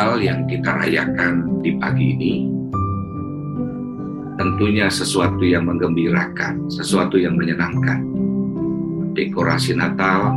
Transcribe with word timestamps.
Natal 0.00 0.16
yang 0.16 0.48
kita 0.48 0.80
rayakan 0.80 1.60
di 1.60 1.76
pagi 1.76 2.16
ini 2.16 2.48
tentunya 4.40 4.88
sesuatu 4.88 5.44
yang 5.44 5.68
menggembirakan, 5.68 6.72
sesuatu 6.72 7.20
yang 7.20 7.36
menyenangkan. 7.36 8.00
Dekorasi 9.12 9.76
Natal 9.76 10.32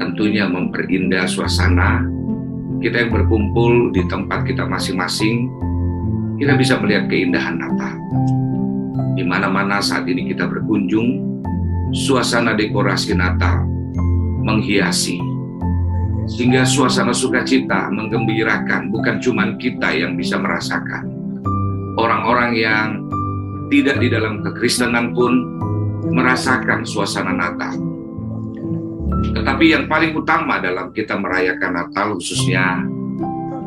tentunya 0.00 0.48
memperindah 0.48 1.28
suasana. 1.28 2.00
Kita 2.80 3.04
yang 3.04 3.12
berkumpul 3.12 3.92
di 3.92 4.08
tempat 4.08 4.48
kita 4.48 4.64
masing-masing, 4.64 5.52
kita 6.40 6.56
bisa 6.56 6.80
melihat 6.80 7.12
keindahan 7.12 7.60
Natal. 7.60 7.92
Di 9.20 9.24
mana-mana 9.28 9.84
saat 9.84 10.08
ini 10.08 10.32
kita 10.32 10.48
berkunjung, 10.48 11.20
suasana 11.92 12.56
dekorasi 12.56 13.12
Natal 13.12 13.68
menghiasi 14.40 15.31
sehingga 16.32 16.64
suasana 16.64 17.12
sukacita 17.12 17.92
menggembirakan 17.92 18.88
bukan 18.88 19.20
cuma 19.20 19.52
kita 19.60 19.92
yang 19.92 20.16
bisa 20.16 20.40
merasakan 20.40 21.12
orang-orang 22.00 22.52
yang 22.56 22.88
tidak 23.68 24.00
di 24.00 24.08
dalam 24.08 24.40
kekristenan 24.44 25.12
pun 25.16 25.32
merasakan 26.12 26.84
suasana 26.84 27.32
Natal. 27.32 27.76
Tetapi 29.32 29.64
yang 29.72 29.84
paling 29.88 30.12
utama 30.12 30.60
dalam 30.60 30.92
kita 30.92 31.16
merayakan 31.16 31.72
Natal 31.78 32.18
khususnya 32.20 32.84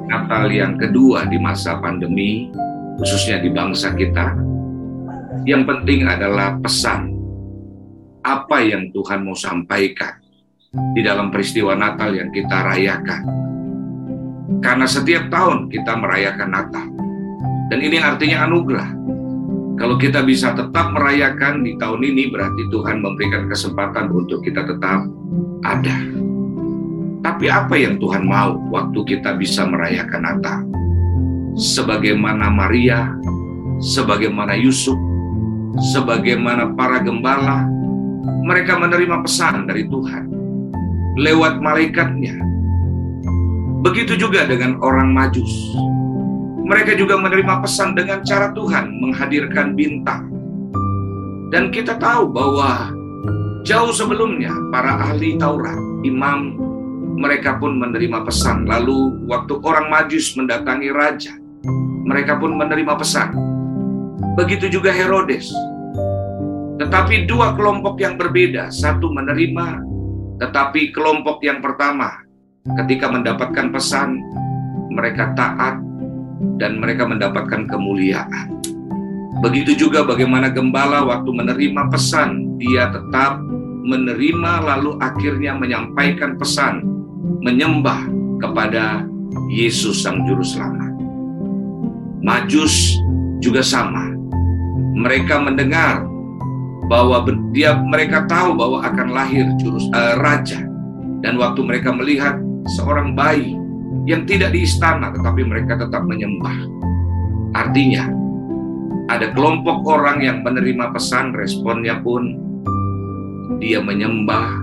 Natal 0.05 0.45
yang 0.53 0.77
kedua 0.77 1.25
di 1.25 1.41
masa 1.41 1.81
pandemi, 1.81 2.53
khususnya 3.01 3.41
di 3.41 3.49
bangsa 3.49 3.97
kita, 3.97 4.37
yang 5.49 5.65
penting 5.65 6.05
adalah 6.05 6.57
pesan 6.61 7.13
apa 8.25 8.57
yang 8.61 8.89
Tuhan 8.93 9.25
mau 9.25 9.37
sampaikan 9.37 10.24
di 10.95 11.01
dalam 11.03 11.31
peristiwa 11.31 11.75
Natal 11.75 12.15
yang 12.15 12.31
kita 12.31 12.63
rayakan. 12.71 13.21
Karena 14.63 14.87
setiap 14.87 15.27
tahun 15.27 15.67
kita 15.67 15.93
merayakan 15.99 16.49
Natal, 16.49 16.85
dan 17.67 17.79
ini 17.81 17.97
artinya 17.99 18.47
anugerah. 18.47 18.89
Kalau 19.75 19.99
kita 19.99 20.23
bisa 20.23 20.55
tetap 20.55 20.95
merayakan 20.95 21.67
di 21.67 21.75
tahun 21.75 21.99
ini, 21.99 22.31
berarti 22.31 22.63
Tuhan 22.71 23.03
memberikan 23.03 23.51
kesempatan 23.51 24.07
untuk 24.07 24.39
kita 24.39 24.63
tetap 24.63 25.03
ada. 25.67 25.97
Tapi 27.25 27.45
apa 27.51 27.75
yang 27.75 27.99
Tuhan 27.99 28.23
mau 28.23 28.55
waktu 28.71 29.03
kita 29.03 29.35
bisa 29.35 29.67
merayakan 29.67 30.21
Natal? 30.23 30.59
Sebagaimana 31.59 32.47
Maria, 32.47 33.11
sebagaimana 33.83 34.55
Yusuf, 34.55 34.95
sebagaimana 35.91 36.71
para 36.77 37.03
gembala, 37.03 37.67
mereka 38.47 38.79
menerima 38.79 39.25
pesan 39.25 39.67
dari 39.67 39.89
Tuhan 39.91 40.44
lewat 41.19 41.63
malaikatnya. 41.63 42.35
Begitu 43.85 44.17
juga 44.17 44.49
dengan 44.49 44.79
orang 44.81 45.13
majus 45.13 45.51
mereka 46.65 46.97
juga 46.97 47.21
menerima 47.21 47.61
pesan 47.61 47.93
dengan 47.93 48.25
cara 48.25 48.49
Tuhan 48.57 48.89
menghadirkan 48.97 49.77
bintang. 49.77 50.33
Dan 51.53 51.69
kita 51.69 52.01
tahu 52.01 52.33
bahwa 52.33 52.89
jauh 53.61 53.93
sebelumnya 53.93 54.49
para 54.73 54.97
ahli 54.97 55.37
Taurat, 55.37 55.77
imam, 56.01 56.57
mereka 57.21 57.61
pun 57.61 57.77
menerima 57.77 58.25
pesan. 58.25 58.65
Lalu 58.65 59.29
waktu 59.29 59.61
orang 59.61 59.93
majus 59.93 60.33
mendatangi 60.33 60.89
raja, 60.89 61.37
mereka 62.09 62.41
pun 62.41 62.57
menerima 62.57 62.97
pesan. 62.97 63.29
Begitu 64.33 64.81
juga 64.81 64.89
Herodes. 64.89 65.53
Tetapi 66.81 67.29
dua 67.29 67.53
kelompok 67.53 68.01
yang 68.01 68.17
berbeda, 68.17 68.73
satu 68.73 69.13
menerima, 69.13 69.85
tetapi 70.39 70.91
kelompok 70.91 71.39
yang 71.43 71.63
pertama 71.63 72.25
ketika 72.81 73.07
mendapatkan 73.07 73.71
pesan, 73.71 74.19
mereka 74.91 75.31
taat 75.37 75.79
dan 76.57 76.81
mereka 76.81 77.05
mendapatkan 77.05 77.69
kemuliaan. 77.69 78.59
Begitu 79.43 79.87
juga 79.87 80.01
bagaimana 80.07 80.49
gembala 80.49 81.03
waktu 81.05 81.29
menerima 81.29 81.91
pesan, 81.91 82.57
dia 82.57 82.89
tetap 82.89 83.37
menerima 83.85 84.65
lalu 84.65 84.97
akhirnya 84.97 85.53
menyampaikan 85.53 86.39
pesan, 86.39 86.81
menyembah 87.45 88.09
kepada 88.41 89.05
Yesus 89.53 90.01
Sang 90.01 90.25
Juru 90.25 90.41
Selamat. 90.41 90.91
Majus 92.25 92.97
juga 93.37 93.61
sama. 93.61 94.09
Mereka 94.97 95.37
mendengar 95.43 96.01
bahwa 96.85 97.25
dia 97.49 97.73
mereka 97.77 98.29
tahu 98.29 98.53
bahwa 98.53 98.85
akan 98.85 99.07
lahir 99.13 99.45
jurus 99.57 99.85
uh, 99.93 100.21
raja 100.21 100.61
dan 101.25 101.37
waktu 101.41 101.65
mereka 101.65 101.89
melihat 101.89 102.37
seorang 102.77 103.17
bayi 103.17 103.57
yang 104.05 104.25
tidak 104.29 104.53
di 104.53 104.65
istana 104.65 105.09
tetapi 105.09 105.41
mereka 105.41 105.81
tetap 105.81 106.05
menyembah. 106.05 106.53
Artinya, 107.55 108.11
ada 109.09 109.31
kelompok 109.33 109.85
orang 109.85 110.21
yang 110.21 110.41
menerima 110.41 110.91
pesan, 110.93 111.33
responnya 111.33 112.01
pun 112.01 112.35
dia 113.61 113.79
menyembah, 113.79 114.59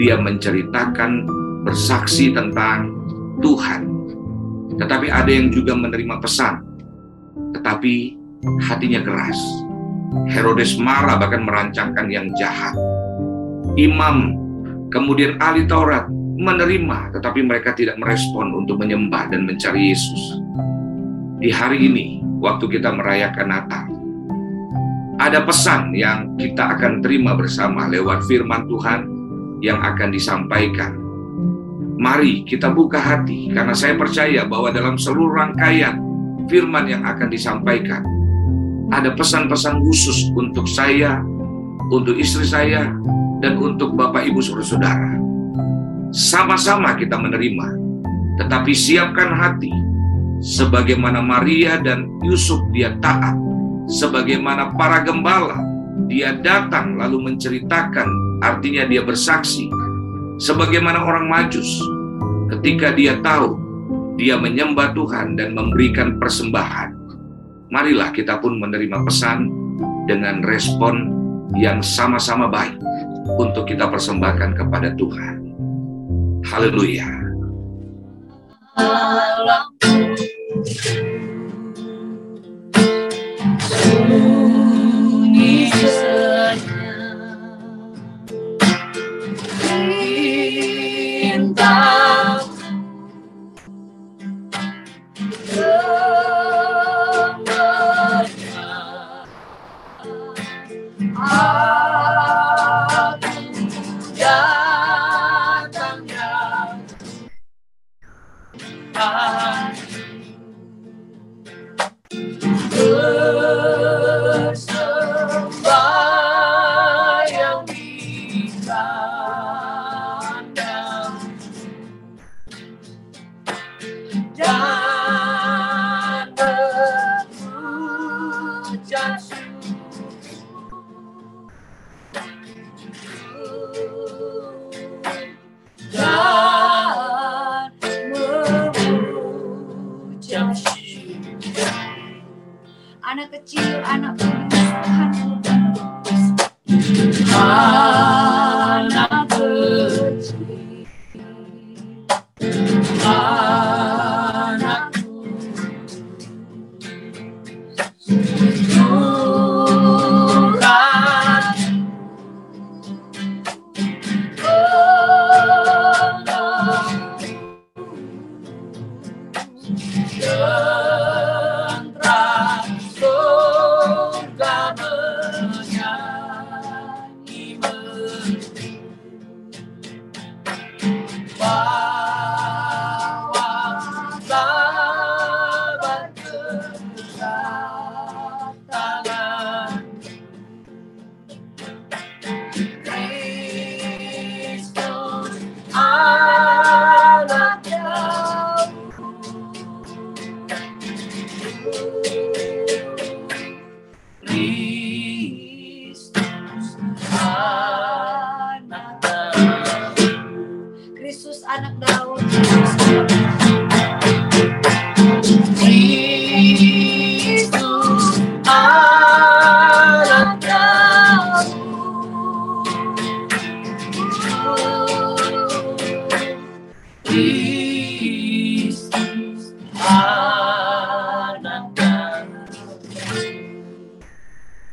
dia 0.00 0.18
menceritakan, 0.18 1.28
bersaksi 1.62 2.34
tentang 2.34 2.90
Tuhan. 3.38 3.86
Tetapi 4.80 5.06
ada 5.12 5.30
yang 5.30 5.52
juga 5.52 5.76
menerima 5.76 6.18
pesan, 6.18 6.64
tetapi 7.54 8.16
hatinya 8.66 9.04
keras. 9.04 9.38
Herodes 10.32 10.76
marah 10.76 11.16
bahkan 11.16 11.44
merancangkan 11.44 12.06
yang 12.12 12.28
jahat. 12.36 12.76
Imam, 13.80 14.36
kemudian 14.92 15.40
ahli 15.40 15.64
Taurat 15.64 16.04
menerima, 16.36 17.16
tetapi 17.16 17.40
mereka 17.44 17.72
tidak 17.72 17.96
merespon 17.96 18.52
untuk 18.52 18.80
menyembah 18.80 19.32
dan 19.32 19.48
mencari 19.48 19.92
Yesus. 19.92 20.22
Di 21.40 21.48
hari 21.48 21.88
ini, 21.88 22.20
waktu 22.42 22.68
kita 22.68 22.92
merayakan 22.92 23.48
Natal, 23.48 23.84
ada 25.20 25.44
pesan 25.46 25.94
yang 25.94 26.34
kita 26.36 26.76
akan 26.76 27.00
terima 27.00 27.38
bersama 27.38 27.86
lewat 27.88 28.26
firman 28.26 28.66
Tuhan 28.66 29.00
yang 29.62 29.78
akan 29.80 30.08
disampaikan. 30.10 30.92
Mari 32.02 32.42
kita 32.42 32.74
buka 32.74 32.98
hati, 32.98 33.52
karena 33.54 33.72
saya 33.72 33.94
percaya 33.94 34.42
bahwa 34.42 34.74
dalam 34.74 34.98
seluruh 34.98 35.38
rangkaian 35.38 36.02
firman 36.50 36.90
yang 36.90 37.06
akan 37.06 37.30
disampaikan, 37.30 38.02
ada 38.92 39.16
pesan-pesan 39.16 39.80
khusus 39.80 40.28
untuk 40.36 40.68
saya, 40.68 41.24
untuk 41.88 42.20
istri 42.20 42.44
saya, 42.44 42.92
dan 43.40 43.56
untuk 43.56 43.96
Bapak 43.96 44.28
Ibu 44.28 44.38
Saudara 44.44 45.22
sama-sama 46.12 46.92
kita 46.94 47.16
menerima, 47.16 47.66
tetapi 48.36 48.76
siapkan 48.76 49.32
hati, 49.32 49.72
sebagaimana 50.44 51.24
Maria 51.24 51.80
dan 51.80 52.04
Yusuf 52.20 52.60
dia 52.76 52.92
taat, 53.00 53.32
sebagaimana 53.88 54.76
para 54.76 55.00
gembala 55.00 55.56
dia 56.12 56.36
datang 56.36 57.00
lalu 57.00 57.32
menceritakan, 57.32 58.04
artinya 58.44 58.84
dia 58.84 59.00
bersaksi, 59.00 59.72
sebagaimana 60.36 61.00
orang 61.00 61.32
majus 61.32 61.80
ketika 62.52 62.92
dia 62.92 63.16
tahu 63.24 63.56
dia 64.20 64.36
menyembah 64.36 64.92
Tuhan 64.92 65.40
dan 65.40 65.56
memberikan 65.56 66.20
persembahan 66.20 66.91
marilah 67.72 68.12
kita 68.12 68.36
pun 68.36 68.60
menerima 68.60 69.00
pesan 69.08 69.48
dengan 70.04 70.44
respon 70.44 71.08
yang 71.56 71.80
sama-sama 71.80 72.44
baik 72.44 72.76
untuk 73.40 73.64
kita 73.64 73.88
persembahkan 73.88 74.52
kepada 74.52 74.92
Tuhan. 74.92 75.40
Haleluya. 76.44 77.08
Sunyi 83.72 85.72
love. 113.34 114.01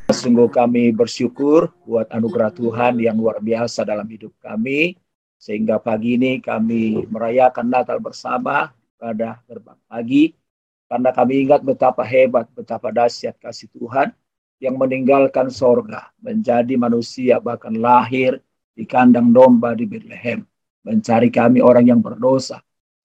Sungguh 0.09 0.51
kami 0.51 0.91
bersyukur 0.91 1.71
buat 1.88 2.11
anugerah 2.11 2.51
Tuhan 2.51 3.00
yang 3.00 3.15
luar 3.15 3.39
biasa 3.39 3.88
dalam 3.88 4.03
hidup 4.09 4.35
kami. 4.44 5.00
Sehingga 5.39 5.79
pagi 5.79 6.19
ini 6.19 6.44
kami 6.44 7.07
merayakan 7.07 7.71
Natal 7.71 8.03
bersama 8.03 8.75
pada 9.00 9.39
gerbang 9.47 9.79
pagi. 9.88 10.35
Karena 10.91 11.15
kami 11.15 11.47
ingat 11.47 11.63
betapa 11.63 12.03
hebat, 12.03 12.51
betapa 12.51 12.91
dahsyat 12.91 13.39
kasih 13.39 13.71
Tuhan 13.71 14.11
yang 14.59 14.75
meninggalkan 14.75 15.47
sorga, 15.47 16.11
menjadi 16.19 16.75
manusia 16.75 17.39
bahkan 17.39 17.71
lahir 17.71 18.44
di 18.75 18.83
kandang 18.83 19.31
domba 19.31 19.71
di 19.71 19.88
Bethlehem. 19.88 20.44
Mencari 20.83 21.31
kami 21.31 21.63
orang 21.63 21.88
yang 21.88 22.03
berdosa. 22.03 22.59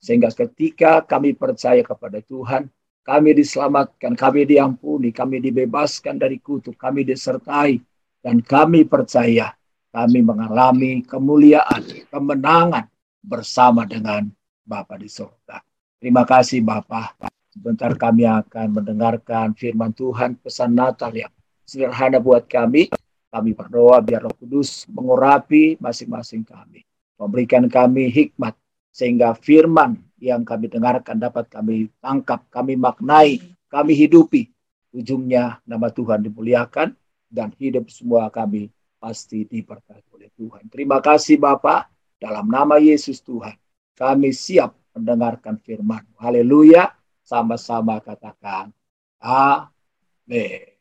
Sehingga 0.05 0.29
ketika 0.29 1.01
kami 1.01 1.33
percaya 1.33 1.81
kepada 1.81 2.21
Tuhan, 2.21 2.69
kami 3.01 3.33
diselamatkan, 3.33 4.13
kami 4.13 4.45
diampuni, 4.45 5.09
kami 5.09 5.41
dibebaskan 5.41 6.21
dari 6.21 6.37
kutuk, 6.37 6.77
kami 6.77 7.01
disertai, 7.01 7.81
dan 8.21 8.45
kami 8.45 8.85
percaya 8.85 9.49
kami 9.95 10.19
mengalami 10.19 11.07
kemuliaan, 11.07 11.79
kemenangan 12.11 12.91
bersama 13.23 13.87
dengan 13.87 14.27
Bapa 14.67 14.99
di 14.99 15.07
surga. 15.07 15.63
Terima 16.03 16.27
kasih 16.27 16.59
Bapa. 16.59 17.15
Sebentar 17.47 17.95
kami 17.95 18.27
akan 18.27 18.75
mendengarkan 18.75 19.55
firman 19.55 19.95
Tuhan, 19.95 20.35
pesan 20.35 20.75
Natal 20.75 21.15
yang 21.15 21.31
sederhana 21.63 22.19
buat 22.19 22.43
kami. 22.43 22.91
Kami 23.31 23.55
berdoa 23.55 24.03
biar 24.03 24.27
Roh 24.27 24.35
Kudus 24.35 24.83
mengurapi 24.91 25.79
masing-masing 25.79 26.43
kami. 26.43 26.83
Memberikan 27.15 27.63
kami 27.71 28.11
hikmat 28.11 28.51
sehingga 28.95 29.35
firman 29.35 29.99
yang 30.23 30.47
kami 30.47 30.71
dengarkan 30.71 31.19
dapat 31.19 31.51
kami 31.51 31.91
tangkap, 31.99 32.47
kami 32.47 32.79
maknai, 32.79 33.43
kami 33.67 33.91
hidupi. 33.91 34.47
Ujungnya 34.95 35.59
nama 35.67 35.91
Tuhan 35.91 36.23
dimuliakan 36.23 36.95
dan 37.27 37.51
hidup 37.59 37.91
semua 37.91 38.31
kami 38.31 38.71
pasti 38.95 39.43
diberkati 39.43 40.07
oleh 40.15 40.31
Tuhan. 40.39 40.71
Terima 40.71 41.03
kasih 41.03 41.35
Bapak, 41.35 41.91
dalam 42.15 42.47
nama 42.47 42.79
Yesus 42.79 43.19
Tuhan, 43.19 43.59
kami 43.99 44.31
siap 44.31 44.71
mendengarkan 44.95 45.59
firman. 45.59 46.07
Haleluya, 46.15 46.95
sama-sama 47.19 47.99
katakan 47.99 48.71
Amin. 49.19 50.74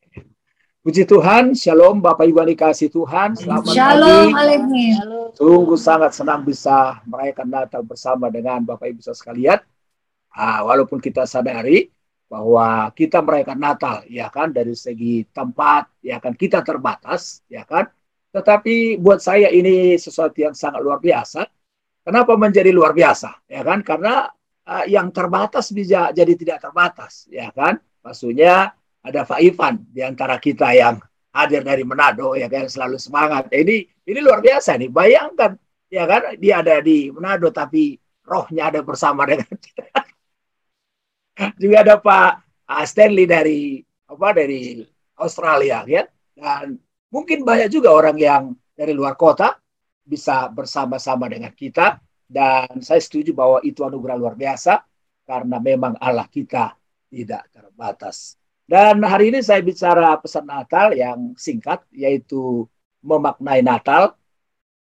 Puji 0.84 1.08
Tuhan, 1.08 1.56
Shalom 1.56 2.04
Bapak 2.04 2.28
Ibu 2.28 2.44
yang 2.44 2.50
dikasih 2.52 2.92
Tuhan. 2.92 3.40
Selamat 3.40 3.72
Shalom, 3.72 4.36
pagi. 4.36 4.36
Alemin. 4.36 4.92
Sungguh 5.32 5.81
sangat 5.81 6.12
senang 6.12 6.44
bisa 6.44 7.00
merayakan 7.08 7.48
Natal 7.48 7.81
bersama 7.88 8.28
dengan 8.28 8.60
Bapak 8.60 8.92
Ibu 8.92 9.00
sekalian. 9.00 9.64
Ah, 10.28 10.60
walaupun 10.60 11.00
kita 11.00 11.25
sadari 11.25 11.88
bahwa 12.28 12.92
kita 12.92 13.25
merayakan 13.25 13.64
Natal, 13.64 13.96
ya 14.12 14.28
kan, 14.28 14.52
dari 14.52 14.76
segi 14.76 15.25
tempat, 15.32 15.88
ya 16.04 16.20
kan, 16.20 16.36
kita 16.36 16.60
terbatas, 16.60 17.40
ya 17.48 17.64
kan. 17.64 17.88
Tetapi 18.36 19.00
buat 19.00 19.25
saya 19.25 19.48
ini 19.48 19.96
sesuatu 19.96 20.36
yang 20.36 20.52
sangat 20.52 20.84
luar 20.84 21.00
biasa. 21.00 21.48
Kenapa 22.04 22.36
menjadi 22.36 22.69
luar 22.69 22.92
biasa? 22.92 23.48
Ya 23.48 23.64
kan, 23.64 23.81
karena 23.81 24.28
ah, 24.69 24.84
yang 24.84 25.08
terbatas 25.16 25.72
bisa 25.72 26.12
jadi 26.12 26.36
tidak 26.36 26.60
terbatas, 26.60 27.24
ya 27.32 27.48
kan. 27.56 27.81
Maksudnya 28.05 28.76
ada 29.05 29.29
Pak 29.29 29.41
Ivan 29.44 29.84
di 29.93 30.01
antara 30.01 30.41
kita 30.41 30.73
yang 30.73 30.96
hadir 31.34 31.61
dari 31.61 31.84
Manado 31.84 32.32
ya 32.32 32.49
kan 32.49 32.65
selalu 32.65 32.96
semangat. 32.96 33.53
Ini 33.53 33.84
ini 34.08 34.19
luar 34.25 34.41
biasa 34.41 34.81
nih. 34.81 34.89
Bayangkan 34.89 35.53
ya 35.93 36.08
kan 36.08 36.41
dia 36.41 36.65
ada 36.65 36.81
di 36.81 37.13
Manado 37.13 37.53
tapi 37.53 38.01
rohnya 38.25 38.73
ada 38.73 38.81
bersama 38.81 39.29
dengan 39.29 39.53
kita. 39.53 39.84
Juga 41.61 41.77
ada 41.84 41.94
Pak 42.01 42.31
ah, 42.70 42.84
Stanley 42.89 43.29
dari 43.29 43.84
apa 44.08 44.29
dari 44.32 44.81
Australia 45.20 45.84
ya. 45.84 46.08
Dan 46.34 46.81
mungkin 47.13 47.46
banyak 47.46 47.70
juga 47.70 47.94
orang 47.94 48.19
yang 48.19 48.43
dari 48.75 48.91
luar 48.91 49.15
kota 49.15 49.55
bisa 50.03 50.51
bersama-sama 50.51 51.31
dengan 51.31 51.55
kita 51.55 52.03
dan 52.27 52.82
saya 52.82 52.99
setuju 52.99 53.31
bahwa 53.31 53.63
itu 53.63 53.87
anugerah 53.87 54.19
luar 54.19 54.34
biasa 54.34 54.82
karena 55.23 55.63
memang 55.63 55.94
Allah 56.03 56.27
kita 56.27 56.75
tidak 57.06 57.46
terbatas. 57.55 58.34
Dan 58.64 59.04
hari 59.04 59.28
ini 59.28 59.44
saya 59.44 59.60
bicara 59.60 60.16
pesan 60.16 60.48
Natal 60.48 60.96
yang 60.96 61.36
singkat, 61.36 61.84
yaitu 61.92 62.64
memaknai 63.04 63.60
Natal. 63.60 64.16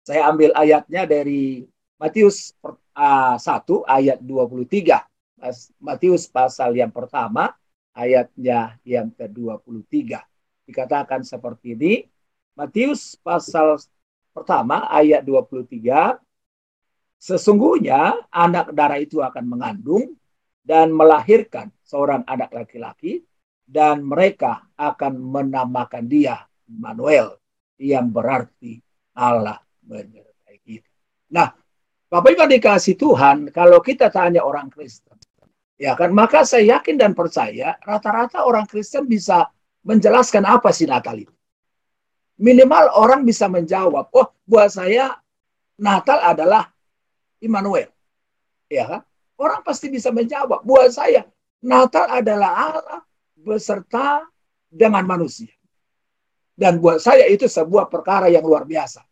Saya 0.07 0.31
ambil 0.31 0.55
ayatnya 0.55 1.03
dari 1.03 1.67
Matius 1.99 2.55
uh, 2.63 3.35
1 3.35 3.43
ayat 3.83 4.19
23. 4.23 5.03
Matius 5.83 6.31
pasal 6.31 6.71
yang 6.79 6.87
pertama, 6.87 7.51
ayatnya 7.91 8.79
yang 8.87 9.11
ke-23. 9.11 10.23
Dikatakan 10.65 11.27
seperti 11.27 11.75
ini, 11.75 11.93
Matius 12.55 13.19
pasal 13.19 13.75
pertama 14.31 14.87
ayat 14.87 15.27
23, 15.27 16.15
sesungguhnya 17.19 18.23
anak 18.31 18.71
darah 18.71 18.99
itu 19.03 19.19
akan 19.19 19.43
mengandung 19.43 20.15
dan 20.63 20.95
melahirkan 20.95 21.71
seorang 21.83 22.23
anak 22.23 22.55
laki-laki, 22.55 23.23
dan 23.65 24.05
mereka 24.05 24.69
akan 24.77 25.17
menamakan 25.17 26.05
dia 26.05 26.37
Manuel 26.69 27.37
yang 27.81 28.13
berarti 28.13 28.77
Allah 29.17 29.59
menyertai 29.85 30.57
kita. 30.61 30.89
Nah, 31.33 31.49
Bapak 32.05 32.37
Ibu 32.37 32.45
dikasih 32.47 32.95
Tuhan, 32.95 33.49
kalau 33.49 33.81
kita 33.81 34.13
tanya 34.13 34.45
orang 34.45 34.69
Kristen, 34.69 35.17
ya 35.75 35.97
kan, 35.97 36.13
maka 36.13 36.45
saya 36.45 36.77
yakin 36.77 36.95
dan 36.95 37.11
percaya 37.17 37.75
rata-rata 37.81 38.45
orang 38.45 38.69
Kristen 38.69 39.09
bisa 39.09 39.49
menjelaskan 39.83 40.45
apa 40.45 40.69
sih 40.69 40.85
Natal 40.85 41.17
itu. 41.19 41.33
Minimal 42.39 42.91
orang 42.95 43.25
bisa 43.25 43.49
menjawab, 43.49 44.11
oh 44.13 44.27
buat 44.45 44.69
saya 44.69 45.17
Natal 45.79 46.19
adalah 46.23 46.71
Immanuel. 47.41 47.91
Ya 48.71 48.85
kan? 48.87 49.01
Orang 49.35 49.61
pasti 49.67 49.91
bisa 49.91 50.11
menjawab, 50.15 50.63
buat 50.63 50.91
saya 50.95 51.27
Natal 51.59 52.07
adalah 52.07 52.51
Allah 52.71 53.01
beserta 53.45 54.25
dengan 54.65 55.05
manusia. 55.05 55.53
Dan 56.55 56.81
buat 56.81 56.97
saya 56.97 57.29
itu 57.29 57.45
sebuah 57.45 57.91
perkara 57.91 58.31
yang 58.31 58.41
luar 58.41 58.65
biasa. 58.65 59.05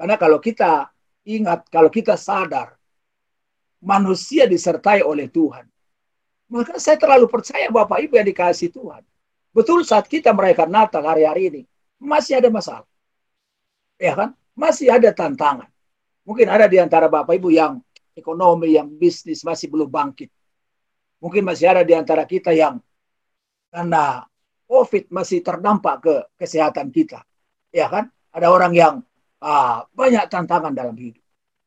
Karena 0.00 0.16
kalau 0.16 0.40
kita 0.40 0.88
ingat, 1.28 1.68
kalau 1.68 1.90
kita 1.92 2.16
sadar, 2.16 2.78
manusia 3.82 4.48
disertai 4.48 5.02
oleh 5.04 5.28
Tuhan. 5.28 5.66
Maka 6.46 6.78
saya 6.78 6.94
terlalu 6.94 7.26
percaya 7.26 7.66
Bapak 7.68 8.06
Ibu 8.06 8.22
yang 8.22 8.28
dikasih 8.30 8.70
Tuhan. 8.70 9.02
Betul 9.50 9.82
saat 9.82 10.06
kita 10.06 10.30
merayakan 10.30 10.70
Natal 10.70 11.02
hari-hari 11.02 11.42
ini, 11.50 11.62
masih 11.98 12.38
ada 12.38 12.46
masalah. 12.52 12.86
Ya 13.98 14.14
kan? 14.14 14.30
Masih 14.54 14.92
ada 14.92 15.10
tantangan. 15.10 15.66
Mungkin 16.22 16.46
ada 16.46 16.70
di 16.70 16.78
antara 16.78 17.10
Bapak 17.10 17.34
Ibu 17.34 17.50
yang 17.50 17.82
ekonomi, 18.14 18.78
yang 18.78 18.86
bisnis 18.86 19.42
masih 19.42 19.66
belum 19.68 19.90
bangkit. 19.90 20.30
Mungkin 21.18 21.42
masih 21.42 21.66
ada 21.72 21.82
di 21.82 21.96
antara 21.96 22.22
kita 22.28 22.54
yang 22.54 22.78
karena 23.76 24.24
COVID 24.64 25.12
masih 25.12 25.44
terdampak 25.44 25.96
ke 26.00 26.14
kesehatan 26.40 26.88
kita. 26.88 27.20
Ya 27.68 27.92
kan? 27.92 28.08
Ada 28.32 28.48
orang 28.48 28.72
yang 28.72 28.94
ah, 29.44 29.84
banyak 29.92 30.24
tantangan 30.32 30.72
dalam 30.72 30.96
hidup. 30.96 31.20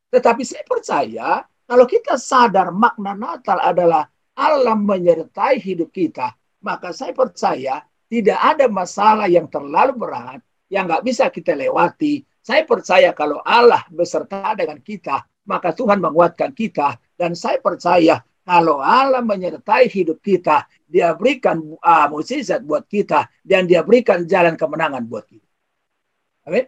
Tetapi 0.10 0.42
saya 0.42 0.66
percaya 0.66 1.46
kalau 1.70 1.86
kita 1.86 2.18
sadar 2.18 2.74
makna 2.74 3.14
Natal 3.14 3.62
adalah 3.62 4.10
Allah 4.34 4.74
menyertai 4.74 5.62
hidup 5.62 5.94
kita, 5.94 6.34
maka 6.66 6.90
saya 6.98 7.14
percaya 7.14 7.86
tidak 8.10 8.42
ada 8.42 8.66
masalah 8.66 9.30
yang 9.30 9.46
terlalu 9.46 9.94
berat 9.94 10.42
yang 10.74 10.90
nggak 10.90 11.06
bisa 11.06 11.30
kita 11.30 11.54
lewati. 11.54 12.26
Saya 12.42 12.66
percaya 12.66 13.14
kalau 13.14 13.38
Allah 13.46 13.86
beserta 13.94 14.58
dengan 14.58 14.82
kita, 14.82 15.22
maka 15.46 15.78
Tuhan 15.78 16.02
menguatkan 16.02 16.58
kita. 16.58 16.98
Dan 17.14 17.38
saya 17.38 17.62
percaya 17.62 18.18
kalau 18.50 18.82
Allah 18.82 19.22
menyertai 19.22 19.86
hidup 19.94 20.26
kita, 20.26 20.66
dia 20.90 21.14
berikan 21.14 21.62
uh, 21.62 22.10
mukjizat 22.10 22.66
buat 22.66 22.82
kita 22.90 23.30
dan 23.46 23.70
dia 23.70 23.86
berikan 23.86 24.26
jalan 24.26 24.58
kemenangan 24.58 25.06
buat 25.06 25.22
kita. 25.30 25.46
Amin. 26.50 26.66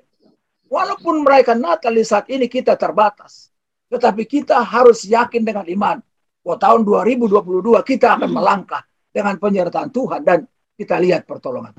Walaupun 0.70 1.26
merayakan 1.26 1.58
Natal 1.58 1.98
di 1.98 2.06
saat 2.06 2.30
ini 2.30 2.46
kita 2.46 2.78
terbatas, 2.78 3.50
tetapi 3.90 4.30
kita 4.30 4.62
harus 4.62 5.10
yakin 5.10 5.42
dengan 5.42 5.66
iman. 5.66 5.98
Bahwa 6.46 6.58
tahun 6.62 6.82
2022 6.86 7.82
kita 7.82 8.18
akan 8.18 8.30
melangkah 8.30 8.86
dengan 9.10 9.42
penyertaan 9.42 9.90
Tuhan 9.90 10.22
dan 10.22 10.46
kita 10.74 10.98
lihat 11.02 11.26
pertolongan 11.30 11.78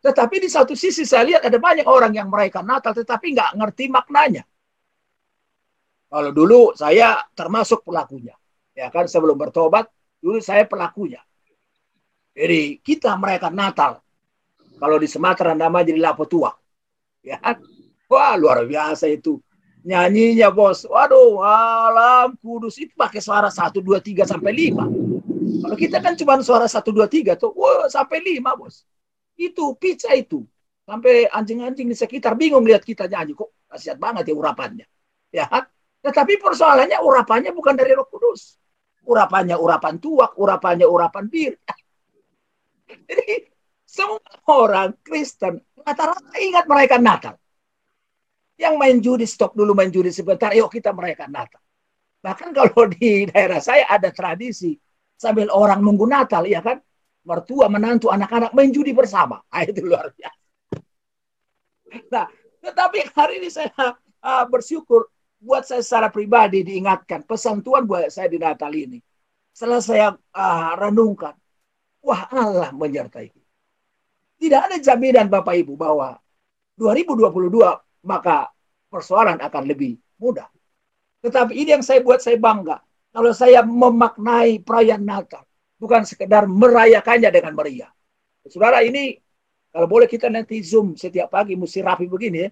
Tetapi 0.00 0.36
di 0.40 0.48
satu 0.52 0.76
sisi 0.76 1.04
saya 1.08 1.24
lihat 1.24 1.42
ada 1.48 1.56
banyak 1.56 1.88
orang 1.88 2.12
yang 2.12 2.28
merayakan 2.28 2.68
Natal 2.68 2.92
tetapi 2.92 3.32
nggak 3.32 3.56
ngerti 3.56 3.88
maknanya. 3.88 4.44
Kalau 6.12 6.30
dulu 6.32 6.76
saya 6.76 7.24
termasuk 7.32 7.80
pelakunya. 7.80 8.36
Ya 8.76 8.92
kan 8.92 9.08
sebelum 9.08 9.40
bertobat, 9.40 9.88
dulu 10.20 10.36
saya 10.44 10.68
pelakunya. 10.68 11.24
Jadi 12.36 12.76
kita 12.84 13.16
merayakan 13.16 13.56
Natal. 13.56 13.92
Kalau 14.76 15.00
di 15.00 15.08
Sumatera 15.08 15.56
nama 15.56 15.80
jadi 15.80 15.96
lapo 15.96 16.28
tua. 16.28 16.52
Ya 17.24 17.40
kan? 17.40 17.64
Wah 18.12 18.36
luar 18.36 18.68
biasa 18.68 19.08
itu. 19.08 19.40
Nyanyinya 19.80 20.52
bos. 20.52 20.84
Waduh, 20.84 21.40
alam 21.40 22.36
kudus 22.36 22.76
itu 22.76 22.92
pakai 22.92 23.24
suara 23.24 23.48
1, 23.48 23.80
2, 23.80 23.96
3 24.04 24.28
sampai 24.28 24.52
5. 24.52 24.84
Kalau 25.64 25.76
kita 25.80 26.04
kan 26.04 26.12
cuma 26.12 26.36
suara 26.44 26.68
1, 26.68 26.92
2, 26.92 27.08
3 27.08 27.40
tuh. 27.40 27.56
Wah 27.56 27.88
sampai 27.88 28.20
5 28.20 28.52
bos. 28.52 28.84
Itu 29.40 29.72
pizza 29.80 30.12
itu. 30.12 30.44
Sampai 30.84 31.24
anjing-anjing 31.32 31.88
di 31.88 31.96
sekitar 31.96 32.36
bingung 32.36 32.68
lihat 32.68 32.84
kita 32.84 33.08
nyanyi. 33.08 33.32
Kok 33.32 33.72
kasihan 33.72 33.96
banget 33.96 34.28
ya 34.28 34.34
urapannya. 34.36 34.86
Ya 35.32 35.48
kan? 35.48 35.64
Tetapi 36.04 36.38
persoalannya 36.38 37.00
urapannya 37.00 37.50
bukan 37.56 37.74
dari 37.74 37.96
roh 37.96 38.06
kudus. 38.06 38.60
Urapannya 39.06 39.56
urapan 39.56 40.02
tuak, 40.02 40.34
urapannya 40.34 40.86
urapan 40.86 41.24
bir. 41.30 41.54
Jadi 42.86 43.46
semua 43.86 44.20
orang 44.50 44.98
Kristen 45.00 45.62
rata-rata 45.86 46.34
ingat 46.42 46.66
merayakan 46.66 47.02
Natal. 47.02 47.34
Yang 48.58 48.74
main 48.74 48.98
judi 48.98 49.26
stop 49.28 49.54
dulu 49.54 49.76
main 49.76 49.92
judi 49.92 50.10
sebentar, 50.10 50.50
yuk 50.56 50.72
kita 50.72 50.90
merayakan 50.90 51.30
Natal. 51.30 51.62
Bahkan 52.24 52.50
kalau 52.50 52.82
di 52.98 53.30
daerah 53.30 53.62
saya 53.62 53.86
ada 53.86 54.10
tradisi 54.10 54.74
sambil 55.14 55.48
orang 55.54 55.78
nunggu 55.78 56.04
Natal, 56.10 56.42
ya 56.44 56.58
kan? 56.60 56.82
Mertua, 57.26 57.66
menantu, 57.66 58.10
anak-anak 58.10 58.54
main 58.54 58.70
judi 58.70 58.94
bersama. 58.94 59.42
Ah, 59.50 59.66
itu 59.66 59.82
luar 59.82 60.14
biasa. 60.14 60.46
Nah, 62.10 62.26
tetapi 62.62 62.98
hari 63.14 63.42
ini 63.42 63.50
saya 63.50 63.70
uh, 64.22 64.44
bersyukur 64.46 65.10
buat 65.46 65.62
saya 65.62 65.82
secara 65.86 66.10
pribadi 66.10 66.66
diingatkan 66.66 67.22
pesan 67.22 67.62
Tuhan 67.62 67.86
buat 67.86 68.10
saya 68.10 68.26
di 68.26 68.42
Natal 68.42 68.74
ini. 68.74 68.98
Setelah 69.54 69.80
saya 69.80 70.06
uh, 70.12 70.72
renungkan, 70.74 71.38
wah 72.02 72.26
Allah 72.34 72.74
menyertai 72.74 73.30
kita. 73.30 73.50
Tidak 74.36 74.60
ada 74.68 74.76
jaminan 74.82 75.30
Bapak 75.30 75.54
Ibu 75.54 75.78
bahwa 75.78 76.18
2022 76.76 77.48
maka 78.04 78.50
persoalan 78.90 79.38
akan 79.40 79.62
lebih 79.64 79.96
mudah. 80.18 80.50
Tetapi 81.24 81.56
ini 81.56 81.78
yang 81.78 81.84
saya 81.86 82.02
buat 82.04 82.20
saya 82.20 82.36
bangga. 82.36 82.82
Kalau 83.16 83.32
saya 83.32 83.64
memaknai 83.64 84.60
perayaan 84.60 85.00
Natal, 85.00 85.48
bukan 85.80 86.04
sekedar 86.04 86.44
merayakannya 86.44 87.32
dengan 87.32 87.56
meriah. 87.56 87.88
Saudara 88.44 88.84
ini 88.84 89.16
kalau 89.72 89.88
boleh 89.88 90.04
kita 90.04 90.28
nanti 90.28 90.60
zoom 90.60 91.00
setiap 91.00 91.32
pagi 91.32 91.56
mesti 91.56 91.80
rapi 91.80 92.04
begini 92.04 92.44
ya. 92.44 92.50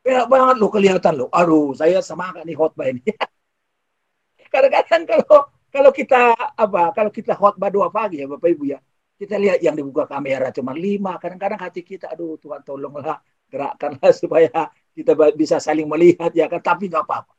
Enak 0.00 0.26
banget 0.32 0.56
lo 0.56 0.68
kelihatan 0.72 1.14
lo. 1.20 1.26
Aduh, 1.28 1.76
saya 1.76 2.00
semangat 2.00 2.42
nih 2.48 2.56
khotbah 2.56 2.88
ini. 2.88 3.04
Kadang-kadang 4.52 5.02
kalau 5.06 5.38
kalau 5.70 5.90
kita 5.94 6.34
apa 6.56 6.90
kalau 6.96 7.10
kita 7.14 7.32
khotbah 7.38 7.70
dua 7.70 7.86
pagi 7.94 8.18
ya 8.18 8.26
Bapak 8.26 8.50
Ibu 8.50 8.64
ya 8.74 8.78
kita 9.20 9.36
lihat 9.36 9.60
yang 9.60 9.76
dibuka 9.76 10.08
kamera 10.08 10.48
cuma 10.48 10.72
lima. 10.72 11.20
Kadang-kadang 11.20 11.60
hati 11.60 11.84
kita, 11.84 12.08
aduh 12.08 12.40
Tuhan 12.40 12.64
tolonglah 12.64 13.20
gerakkanlah 13.52 14.10
supaya 14.16 14.72
kita 14.96 15.12
bisa 15.36 15.60
saling 15.60 15.84
melihat 15.84 16.32
ya 16.32 16.48
kan. 16.48 16.64
Tapi 16.64 16.88
nggak 16.88 17.04
apa-apa. 17.04 17.34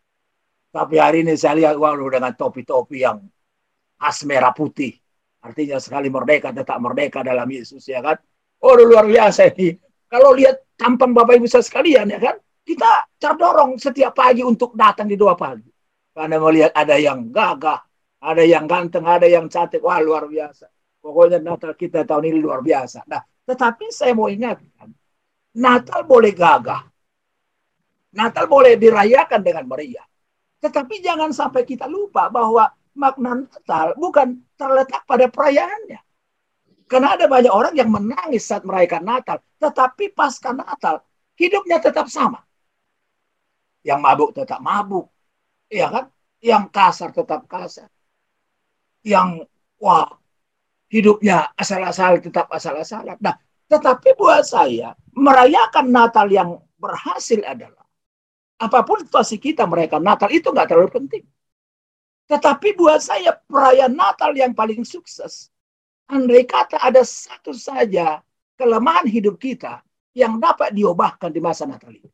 Tapi 0.72 0.96
hari 1.02 1.26
ini 1.26 1.34
saya 1.36 1.58
lihat 1.58 1.76
waduh 1.82 2.08
dengan 2.08 2.32
topi-topi 2.38 3.02
yang 3.02 3.26
khas 3.98 4.24
merah 4.30 4.54
putih. 4.54 4.94
Artinya 5.42 5.82
sekali 5.82 6.14
merdeka 6.14 6.54
tetap 6.54 6.78
merdeka 6.78 7.26
dalam 7.26 7.50
Yesus 7.50 7.82
ya 7.90 8.00
kan. 8.06 8.22
Oh 8.62 8.78
luar 8.78 9.10
biasa 9.10 9.50
ini. 9.58 9.74
Kalau 10.06 10.38
lihat 10.38 10.78
tampang 10.78 11.18
Bapak 11.18 11.42
Ibu 11.42 11.50
saya 11.50 11.66
sekalian 11.66 12.14
ya 12.14 12.22
kan. 12.22 12.38
Kita 12.62 13.10
terdorong 13.18 13.82
setiap 13.82 14.14
pagi 14.14 14.46
untuk 14.46 14.78
datang 14.78 15.10
di 15.10 15.18
dua 15.18 15.34
pagi. 15.34 15.68
Karena 16.12 16.38
melihat 16.38 16.72
ada 16.76 16.96
yang 17.00 17.32
gagah, 17.32 17.80
ada 18.22 18.44
yang 18.46 18.70
ganteng, 18.70 19.08
ada 19.08 19.26
yang 19.26 19.50
cantik. 19.50 19.82
Wah 19.82 19.98
luar 20.04 20.30
biasa. 20.30 20.70
Pokoknya 21.02 21.42
Natal 21.42 21.74
kita 21.74 22.06
tahun 22.06 22.30
ini 22.30 22.38
luar 22.38 22.62
biasa. 22.62 23.10
Nah, 23.10 23.26
tetapi 23.50 23.90
saya 23.90 24.14
mau 24.14 24.30
ingatkan, 24.30 24.94
Natal 25.58 26.06
boleh 26.06 26.30
gagah. 26.30 26.86
Natal 28.14 28.46
boleh 28.46 28.78
dirayakan 28.78 29.42
dengan 29.42 29.66
meriah. 29.66 30.06
Tetapi 30.62 31.02
jangan 31.02 31.34
sampai 31.34 31.66
kita 31.66 31.90
lupa 31.90 32.30
bahwa 32.30 32.70
makna 32.94 33.50
Natal 33.50 33.98
bukan 33.98 34.46
terletak 34.54 35.02
pada 35.10 35.26
perayaannya. 35.26 35.98
Karena 36.86 37.16
ada 37.18 37.26
banyak 37.26 37.50
orang 37.50 37.74
yang 37.74 37.90
menangis 37.90 38.46
saat 38.46 38.62
merayakan 38.62 39.02
Natal. 39.08 39.38
Tetapi 39.58 40.12
pasca 40.14 40.54
Natal, 40.54 41.02
hidupnya 41.40 41.82
tetap 41.82 42.12
sama. 42.12 42.44
Yang 43.82 44.00
mabuk 44.00 44.30
tetap 44.38 44.60
mabuk. 44.62 45.10
Iya 45.72 45.88
kan? 45.90 46.06
Yang 46.42 46.64
kasar 46.74 47.10
tetap 47.14 47.42
kasar. 47.50 47.90
Yang 49.02 49.50
wah 49.82 50.06
hidupnya 50.92 51.50
asal-asal 51.58 52.20
tetap 52.22 52.52
asal-asalan. 52.52 53.18
Nah, 53.24 53.40
tetapi 53.72 54.14
buat 54.20 54.44
saya 54.44 54.94
merayakan 55.16 55.88
Natal 55.90 56.28
yang 56.28 56.60
berhasil 56.76 57.40
adalah 57.48 57.88
apa 58.62 58.86
pun 58.86 59.02
situasi 59.02 59.42
kita 59.42 59.66
merayakan 59.66 60.06
Natal 60.06 60.30
itu 60.30 60.52
nggak 60.52 60.68
terlalu 60.70 60.92
penting. 60.92 61.24
Tetapi 62.30 62.78
buat 62.78 63.02
saya 63.02 63.34
perayaan 63.34 63.96
Natal 63.96 64.32
yang 64.38 64.54
paling 64.54 64.86
sukses, 64.86 65.50
andai 66.12 66.46
kata 66.46 66.78
ada 66.78 67.02
satu 67.02 67.52
saja 67.56 68.22
kelemahan 68.60 69.08
hidup 69.10 69.40
kita 69.42 69.82
yang 70.14 70.38
dapat 70.38 70.76
diubahkan 70.76 71.32
di 71.32 71.42
masa 71.42 71.64
Natal 71.66 71.92
ini. 71.96 72.12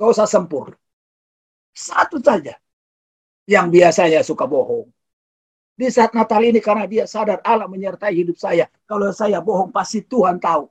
Gak 0.00 0.08
usah 0.08 0.26
sempurna. 0.26 0.76
Satu 1.78 2.18
saja 2.18 2.58
yang 3.46 3.70
biasanya 3.70 4.26
suka 4.26 4.50
bohong, 4.50 4.90
di 5.78 5.86
saat 5.94 6.10
Natal 6.10 6.42
ini 6.42 6.58
karena 6.58 6.90
dia 6.90 7.06
sadar 7.06 7.38
Allah 7.46 7.70
menyertai 7.70 8.10
hidup 8.10 8.34
saya. 8.34 8.66
Kalau 8.82 9.14
saya 9.14 9.38
bohong 9.38 9.70
pasti 9.70 10.02
Tuhan 10.02 10.42
tahu. 10.42 10.66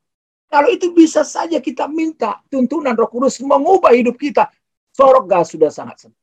Kalau 0.51 0.67
itu 0.67 0.91
bisa 0.91 1.23
saja 1.23 1.63
kita 1.63 1.87
minta 1.87 2.43
tuntunan 2.51 2.91
Roh 2.91 3.07
Kudus 3.07 3.39
mengubah 3.39 3.95
hidup 3.95 4.19
kita. 4.19 4.51
Sorga 4.91 5.47
sudah 5.47 5.71
sangat 5.71 6.03
senang. 6.03 6.19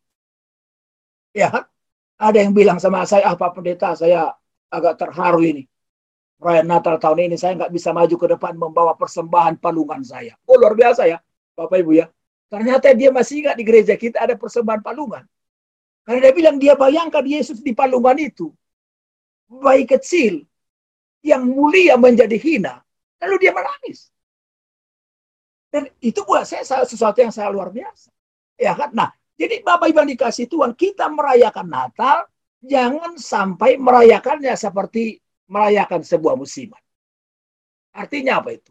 Ya, 1.32 1.48
ada 2.20 2.38
yang 2.38 2.52
bilang 2.52 2.76
sama 2.76 3.08
saya, 3.08 3.32
apa 3.32 3.48
pendeta, 3.56 3.96
saya 3.96 4.36
agak 4.68 5.00
terharu 5.00 5.40
ini. 5.48 5.64
Perayaan 6.36 6.68
Natal 6.68 7.00
tahun 7.00 7.32
ini 7.32 7.36
saya 7.40 7.56
nggak 7.56 7.72
bisa 7.72 7.88
maju 7.96 8.16
ke 8.20 8.26
depan 8.36 8.52
membawa 8.52 8.92
persembahan 9.00 9.56
palungan 9.64 10.04
saya. 10.04 10.36
Oh 10.44 10.60
luar 10.60 10.76
biasa 10.76 11.08
ya, 11.08 11.24
Bapak 11.56 11.80
Ibu 11.80 12.04
ya. 12.04 12.06
Ternyata 12.48 12.92
dia 12.94 13.10
masih 13.10 13.44
ingat 13.44 13.56
di 13.58 13.64
gereja 13.66 13.94
kita 13.98 14.22
ada 14.24 14.34
persembahan 14.38 14.84
palungan. 14.84 15.24
Karena 16.04 16.28
dia 16.28 16.32
bilang 16.36 16.56
dia 16.60 16.74
bayangkan 16.76 17.24
Yesus 17.24 17.64
di 17.64 17.72
palungan 17.72 18.16
itu 18.20 18.52
bayi 19.48 19.88
kecil 19.88 20.44
yang 21.24 21.48
mulia 21.48 21.96
menjadi 21.96 22.36
hina, 22.36 22.84
lalu 23.24 23.48
dia 23.48 23.52
menangis. 23.56 24.12
Dan 25.72 25.88
itu 25.98 26.20
buat 26.22 26.44
saya 26.44 26.62
sesuatu 26.84 27.18
yang 27.18 27.32
sangat 27.32 27.50
luar 27.50 27.72
biasa. 27.72 28.12
Ya 28.60 28.76
kan? 28.76 28.94
Nah, 28.94 29.10
jadi 29.34 29.64
Bapak 29.64 29.90
Ibu 29.90 30.04
yang 30.04 30.10
dikasih 30.14 30.46
Tuhan, 30.46 30.76
kita 30.78 31.10
merayakan 31.10 31.66
Natal, 31.66 32.30
jangan 32.62 33.18
sampai 33.18 33.80
merayakannya 33.80 34.54
seperti 34.54 35.18
merayakan 35.50 36.06
sebuah 36.06 36.38
musiman. 36.38 36.78
Artinya 37.90 38.38
apa 38.38 38.54
itu? 38.54 38.70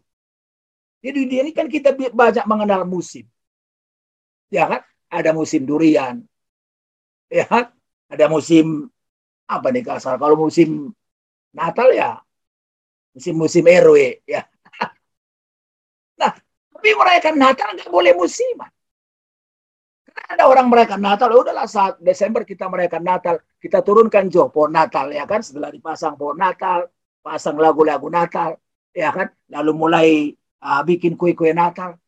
Jadi 1.04 1.20
di 1.28 1.36
ini 1.44 1.50
kan 1.52 1.68
kita 1.68 1.92
banyak 1.92 2.48
mengenal 2.48 2.88
musim. 2.88 3.28
Ya 4.54 4.64
kan? 4.70 4.80
Ada 5.10 5.30
musim 5.38 5.62
durian. 5.66 6.16
Ya 7.38 7.44
kan? 7.50 7.64
Ada 8.12 8.26
musim 8.34 8.64
apa 9.50 9.66
nih 9.74 9.82
kasar? 9.88 10.14
Kalau 10.22 10.36
musim 10.38 10.68
Natal 11.54 11.88
ya 11.94 12.10
musim-musim 13.14 13.64
RW 13.64 14.26
ya. 14.26 14.42
Nah, 16.20 16.30
tapi 16.74 16.90
merayakan 16.94 17.34
Natal 17.38 17.68
nggak 17.74 17.90
boleh 17.90 18.12
musiman. 18.14 18.70
Karena 20.04 20.30
ada 20.38 20.44
orang 20.46 20.66
merayakan 20.70 21.02
Natal, 21.02 21.28
ya 21.34 21.38
udahlah 21.42 21.66
saat 21.66 21.94
Desember 21.98 22.46
kita 22.46 22.70
merayakan 22.70 23.02
Natal, 23.02 23.34
kita 23.58 23.82
turunkan 23.82 24.30
jo 24.30 24.46
pohon 24.46 24.70
Natal 24.70 25.10
ya 25.10 25.26
kan, 25.26 25.42
setelah 25.42 25.74
dipasang 25.74 26.14
pohon 26.14 26.38
Natal, 26.38 26.86
pasang 27.18 27.58
lagu-lagu 27.58 28.06
Natal, 28.06 28.54
ya 28.94 29.10
kan, 29.10 29.26
lalu 29.50 29.72
mulai 29.74 30.08
uh, 30.62 30.82
bikin 30.86 31.18
kue-kue 31.18 31.50
Natal. 31.50 31.98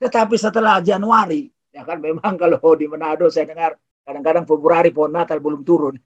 Tetapi 0.00 0.36
setelah 0.40 0.80
Januari, 0.80 1.52
ya 1.74 1.82
kan, 1.82 1.98
memang 1.98 2.38
kalau 2.38 2.62
di 2.80 2.86
Manado 2.86 3.26
saya 3.26 3.50
dengar 3.50 3.74
kadang-kadang 4.06 4.46
Februari 4.46 4.94
pohon 4.94 5.10
Natal 5.10 5.42
belum 5.42 5.66
turun. 5.66 5.98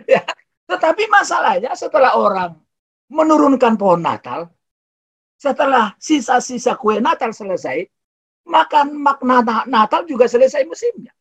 ya, 0.14 0.24
tetapi 0.64 1.04
masalahnya 1.12 1.76
setelah 1.76 2.16
orang 2.16 2.56
menurunkan 3.12 3.76
pohon 3.76 4.00
Natal, 4.00 4.48
setelah 5.36 5.92
sisa-sisa 6.00 6.80
kue 6.80 6.96
Natal 6.98 7.36
selesai, 7.36 7.84
makan 8.48 8.96
makna 8.96 9.44
na- 9.44 9.68
Natal 9.68 10.08
juga 10.08 10.24
selesai 10.24 10.64
musimnya. 10.64 11.12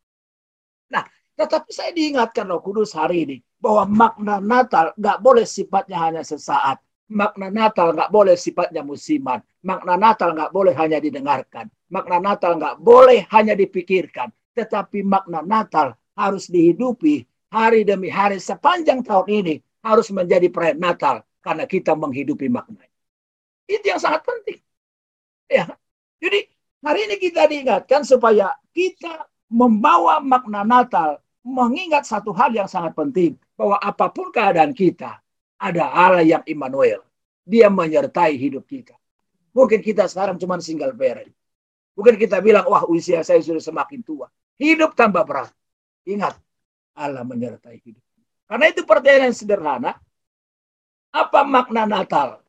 Nah, 0.93 1.03
tetapi 1.35 1.69
saya 1.75 1.91
diingatkan 1.91 2.47
Roh 2.47 2.63
Kudus 2.63 2.95
hari 2.95 3.27
ini 3.27 3.37
bahwa 3.59 3.83
makna 3.89 4.39
Natal 4.39 4.95
nggak 4.95 5.19
boleh 5.19 5.43
sifatnya 5.43 5.97
hanya 5.99 6.23
sesaat. 6.23 6.79
Makna 7.11 7.53
Natal 7.53 7.93
nggak 7.93 8.09
boleh 8.09 8.33
sifatnya 8.39 8.81
musiman. 8.81 9.43
Makna 9.61 9.93
Natal 9.99 10.33
nggak 10.33 10.53
boleh 10.53 10.73
hanya 10.73 10.97
didengarkan. 10.97 11.69
Makna 11.91 12.17
Natal 12.17 12.57
nggak 12.57 12.81
boleh 12.81 13.29
hanya 13.29 13.53
dipikirkan. 13.53 14.33
Tetapi 14.55 15.03
makna 15.03 15.43
Natal 15.43 15.93
harus 16.15 16.47
dihidupi 16.47 17.27
hari 17.51 17.83
demi 17.83 18.07
hari 18.07 18.39
sepanjang 18.39 19.03
tahun 19.03 19.27
ini 19.43 19.55
harus 19.85 20.09
menjadi 20.09 20.47
perayaan 20.49 20.81
Natal 20.81 21.15
karena 21.43 21.69
kita 21.69 21.93
menghidupi 21.93 22.49
maknanya. 22.49 22.89
Itu 23.69 23.85
yang 23.85 24.01
sangat 24.01 24.25
penting. 24.25 24.59
Ya. 25.45 25.69
Jadi 26.17 26.49
hari 26.81 26.99
ini 27.05 27.15
kita 27.21 27.45
diingatkan 27.45 28.01
supaya 28.01 28.55
kita 28.73 29.29
membawa 29.51 30.17
makna 30.23 30.65
Natal 30.65 31.21
mengingat 31.45 32.09
satu 32.09 32.33
hal 32.33 32.49
yang 32.49 32.65
sangat 32.65 32.97
penting 32.97 33.37
bahwa 33.53 33.77
apa 33.77 34.09
pun 34.09 34.33
keadaan 34.33 34.73
kita 34.73 35.21
ada 35.61 35.83
Allah 35.93 36.25
yang 36.25 36.43
Immanuel. 36.49 37.05
Dia 37.45 37.69
menyertai 37.69 38.33
hidup 38.41 38.65
kita. 38.65 38.97
Mungkin 39.53 39.85
kita 39.85 40.09
sekarang 40.09 40.41
cuma 40.41 40.57
single 40.57 40.97
parent. 40.97 41.29
Mungkin 41.95 42.19
kita 42.19 42.43
bilang, 42.43 42.67
wah 42.67 42.83
usia 42.91 43.23
saya 43.23 43.39
sudah 43.39 43.63
semakin 43.63 44.03
tua. 44.03 44.27
Hidup 44.59 44.93
tambah 44.95 45.23
berat. 45.23 45.51
Ingat, 46.03 46.35
Allah 46.95 47.23
menyertai 47.23 47.79
hidup. 47.79 48.03
Karena 48.45 48.65
itu 48.69 48.83
pertanyaan 48.83 49.31
yang 49.31 49.35
sederhana. 49.35 49.91
Apa 51.15 51.47
makna 51.47 51.87
Natal 51.87 52.43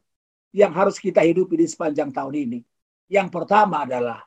yang 0.50 0.74
harus 0.74 0.98
kita 0.98 1.22
hidupi 1.22 1.54
di 1.54 1.70
sepanjang 1.70 2.10
tahun 2.10 2.34
ini? 2.34 2.58
Yang 3.06 3.28
pertama 3.30 3.86
adalah 3.86 4.26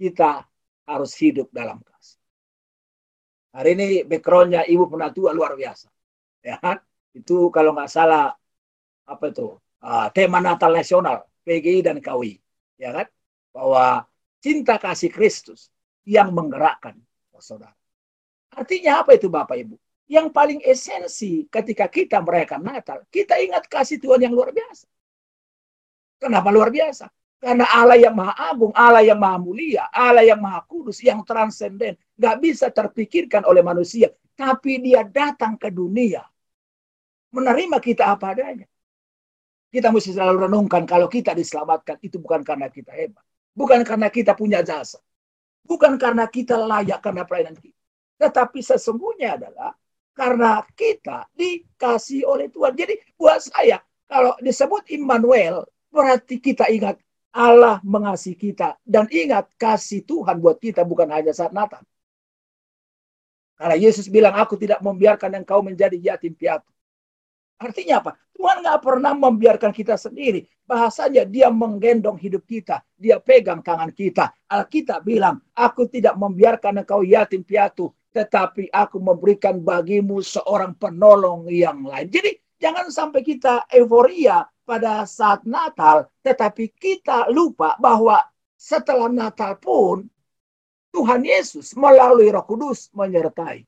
kita 0.00 0.48
harus 0.88 1.12
hidup 1.20 1.52
dalam 1.52 1.84
kasih. 1.84 2.20
Hari 3.54 3.70
ini 3.76 3.86
backgroundnya 4.08 4.64
ibu 4.64 4.88
penatua 4.88 5.30
luar 5.36 5.52
biasa. 5.54 5.92
Ya 6.40 6.56
kan? 6.58 6.80
Itu 7.12 7.52
kalau 7.52 7.76
nggak 7.76 7.92
salah 7.92 8.32
apa 9.04 9.24
itu 9.28 9.60
uh, 9.84 10.08
tema 10.10 10.40
Natal 10.40 10.72
nasional 10.72 11.28
PGI 11.44 11.84
dan 11.84 12.00
KWI. 12.00 12.40
Ya 12.80 12.90
kan? 12.90 13.06
Bahwa 13.52 14.08
cinta 14.44 14.76
kasih 14.76 15.08
Kristus 15.08 15.72
yang 16.04 16.28
menggerakkan 16.36 17.00
saudara. 17.40 17.72
Artinya 18.52 19.00
apa 19.00 19.16
itu 19.16 19.32
Bapak 19.32 19.56
Ibu? 19.56 19.76
Yang 20.04 20.26
paling 20.36 20.60
esensi 20.60 21.48
ketika 21.48 21.88
kita 21.88 22.20
merayakan 22.20 22.60
Natal, 22.60 22.98
kita 23.08 23.40
ingat 23.40 23.64
kasih 23.72 23.96
Tuhan 23.96 24.20
yang 24.20 24.36
luar 24.36 24.52
biasa. 24.52 24.84
Kenapa 26.20 26.52
luar 26.52 26.68
biasa? 26.68 27.08
Karena 27.40 27.68
Allah 27.68 28.00
yang 28.00 28.16
maha 28.16 28.32
agung, 28.52 28.72
Allah 28.72 29.04
yang 29.04 29.20
maha 29.20 29.36
mulia, 29.40 29.88
Allah 29.92 30.24
yang 30.24 30.40
maha 30.40 30.64
kudus, 30.64 31.00
yang 31.00 31.24
transenden. 31.24 31.96
Gak 32.16 32.36
bisa 32.40 32.68
terpikirkan 32.72 33.44
oleh 33.44 33.60
manusia. 33.60 34.12
Tapi 34.36 34.80
dia 34.80 35.04
datang 35.04 35.56
ke 35.60 35.68
dunia. 35.68 36.24
Menerima 37.32 37.76
kita 37.80 38.12
apa 38.12 38.32
adanya. 38.32 38.68
Kita 39.68 39.90
mesti 39.90 40.14
selalu 40.14 40.48
renungkan 40.48 40.86
kalau 40.86 41.10
kita 41.10 41.34
diselamatkan 41.34 41.98
itu 42.00 42.16
bukan 42.16 42.40
karena 42.46 42.70
kita 42.70 42.94
hebat. 42.94 43.24
Bukan 43.54 43.86
karena 43.86 44.10
kita 44.10 44.34
punya 44.34 44.60
jasa. 44.60 44.98
Bukan 45.64 45.96
karena 45.96 46.26
kita 46.26 46.58
layak 46.58 47.00
karena 47.00 47.22
pelayanan 47.24 47.56
kita. 47.56 47.78
Tetapi 48.18 48.60
sesungguhnya 48.60 49.38
adalah 49.38 49.72
karena 50.14 50.62
kita 50.74 51.30
dikasih 51.34 52.26
oleh 52.26 52.50
Tuhan. 52.50 52.74
Jadi 52.74 52.94
buat 53.14 53.38
saya, 53.42 53.78
kalau 54.10 54.34
disebut 54.42 54.90
Immanuel, 54.90 55.66
berarti 55.88 56.42
kita 56.42 56.66
ingat 56.70 56.98
Allah 57.34 57.78
mengasihi 57.86 58.34
kita. 58.34 58.74
Dan 58.82 59.06
ingat 59.10 59.50
kasih 59.54 60.02
Tuhan 60.02 60.42
buat 60.42 60.58
kita 60.58 60.82
bukan 60.82 61.10
hanya 61.14 61.30
saat 61.30 61.54
Natal. 61.54 61.82
Karena 63.54 63.78
Yesus 63.78 64.10
bilang, 64.10 64.34
aku 64.34 64.58
tidak 64.58 64.82
membiarkan 64.82 65.30
engkau 65.38 65.62
menjadi 65.62 65.94
yatim 65.94 66.34
piatu. 66.34 66.73
Artinya 67.58 68.02
apa? 68.02 68.12
Tuhan 68.34 68.66
nggak 68.66 68.80
pernah 68.82 69.12
membiarkan 69.14 69.70
kita 69.70 69.94
sendiri. 69.94 70.44
Bahasanya 70.66 71.22
dia 71.24 71.48
menggendong 71.48 72.18
hidup 72.18 72.42
kita. 72.44 72.82
Dia 72.98 73.22
pegang 73.22 73.62
tangan 73.62 73.94
kita. 73.94 74.34
Alkitab 74.50 75.06
bilang, 75.06 75.38
aku 75.54 75.86
tidak 75.86 76.18
membiarkan 76.18 76.82
engkau 76.82 77.06
yatim 77.06 77.46
piatu. 77.46 77.94
Tetapi 78.10 78.70
aku 78.70 78.98
memberikan 78.98 79.58
bagimu 79.62 80.22
seorang 80.22 80.74
penolong 80.78 81.46
yang 81.50 81.82
lain. 81.86 82.10
Jadi 82.10 82.34
jangan 82.58 82.90
sampai 82.90 83.22
kita 83.22 83.66
euforia 83.70 84.46
pada 84.66 85.06
saat 85.06 85.46
Natal. 85.46 86.10
Tetapi 86.22 86.74
kita 86.74 87.30
lupa 87.30 87.78
bahwa 87.78 88.18
setelah 88.58 89.10
Natal 89.10 89.58
pun 89.60 90.06
Tuhan 90.94 91.26
Yesus 91.26 91.74
melalui 91.74 92.30
roh 92.30 92.46
kudus 92.46 92.86
menyertai. 92.94 93.66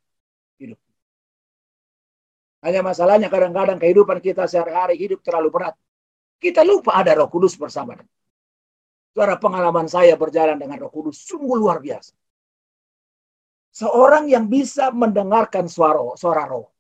Hanya 2.64 2.80
masalahnya 2.80 3.28
kadang-kadang 3.28 3.76
kehidupan 3.76 4.18
kita 4.24 4.48
sehari-hari 4.48 4.96
hidup 4.96 5.20
terlalu 5.20 5.52
berat. 5.52 5.74
Kita 6.40 6.64
lupa 6.64 6.96
ada 6.96 7.12
roh 7.16 7.28
kudus 7.28 7.56
bersama. 7.56 7.96
Suara 9.16 9.40
pengalaman 9.40 9.88
saya 9.88 10.12
berjalan 10.16 10.60
dengan 10.60 10.76
roh 10.80 10.92
kudus 10.92 11.24
sungguh 11.24 11.56
luar 11.56 11.80
biasa. 11.80 12.12
Seorang 13.76 14.32
yang 14.32 14.48
bisa 14.48 14.88
mendengarkan 14.88 15.68
suara, 15.68 16.16
suara 16.16 16.48
roh. 16.48 16.72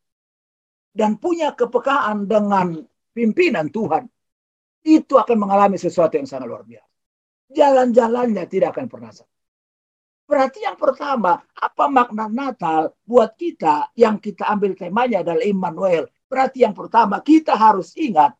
Dan 0.96 1.20
punya 1.20 1.52
kepekaan 1.52 2.24
dengan 2.24 2.80
pimpinan 3.12 3.68
Tuhan. 3.68 4.08
Itu 4.80 5.20
akan 5.20 5.36
mengalami 5.36 5.76
sesuatu 5.76 6.16
yang 6.16 6.24
sangat 6.24 6.48
luar 6.48 6.64
biasa. 6.64 6.88
Jalan-jalannya 7.52 8.44
tidak 8.48 8.72
akan 8.72 8.86
pernah 8.88 9.12
sama. 9.12 9.35
Berarti 10.26 10.66
yang 10.66 10.74
pertama, 10.74 11.38
apa 11.54 11.84
makna 11.86 12.26
Natal 12.26 12.90
buat 13.06 13.38
kita 13.38 13.94
yang 13.94 14.18
kita 14.18 14.50
ambil 14.50 14.74
temanya 14.74 15.22
adalah 15.22 15.46
Immanuel. 15.46 16.10
Berarti 16.26 16.66
yang 16.66 16.74
pertama, 16.74 17.22
kita 17.22 17.54
harus 17.54 17.94
ingat, 17.94 18.34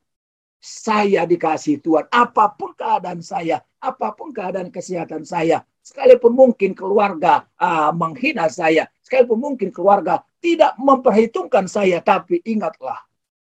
saya 0.59 1.23
dikasih 1.23 1.79
Tuhan. 1.79 2.11
Apa 2.11 2.51
pun 2.59 2.75
keadaan 2.75 3.23
saya, 3.23 3.63
apa 3.79 4.11
pun 4.19 4.35
keadaan 4.35 4.75
kesehatan 4.75 5.23
saya, 5.23 5.63
sekalipun 5.79 6.35
mungkin 6.35 6.75
keluarga 6.75 7.47
uh, 7.63 7.95
menghina 7.95 8.51
saya, 8.51 8.91
sekalipun 9.07 9.39
mungkin 9.39 9.71
keluarga 9.71 10.27
tidak 10.43 10.75
memperhitungkan 10.83 11.71
saya, 11.71 12.03
tapi 12.03 12.43
ingatlah, 12.43 12.99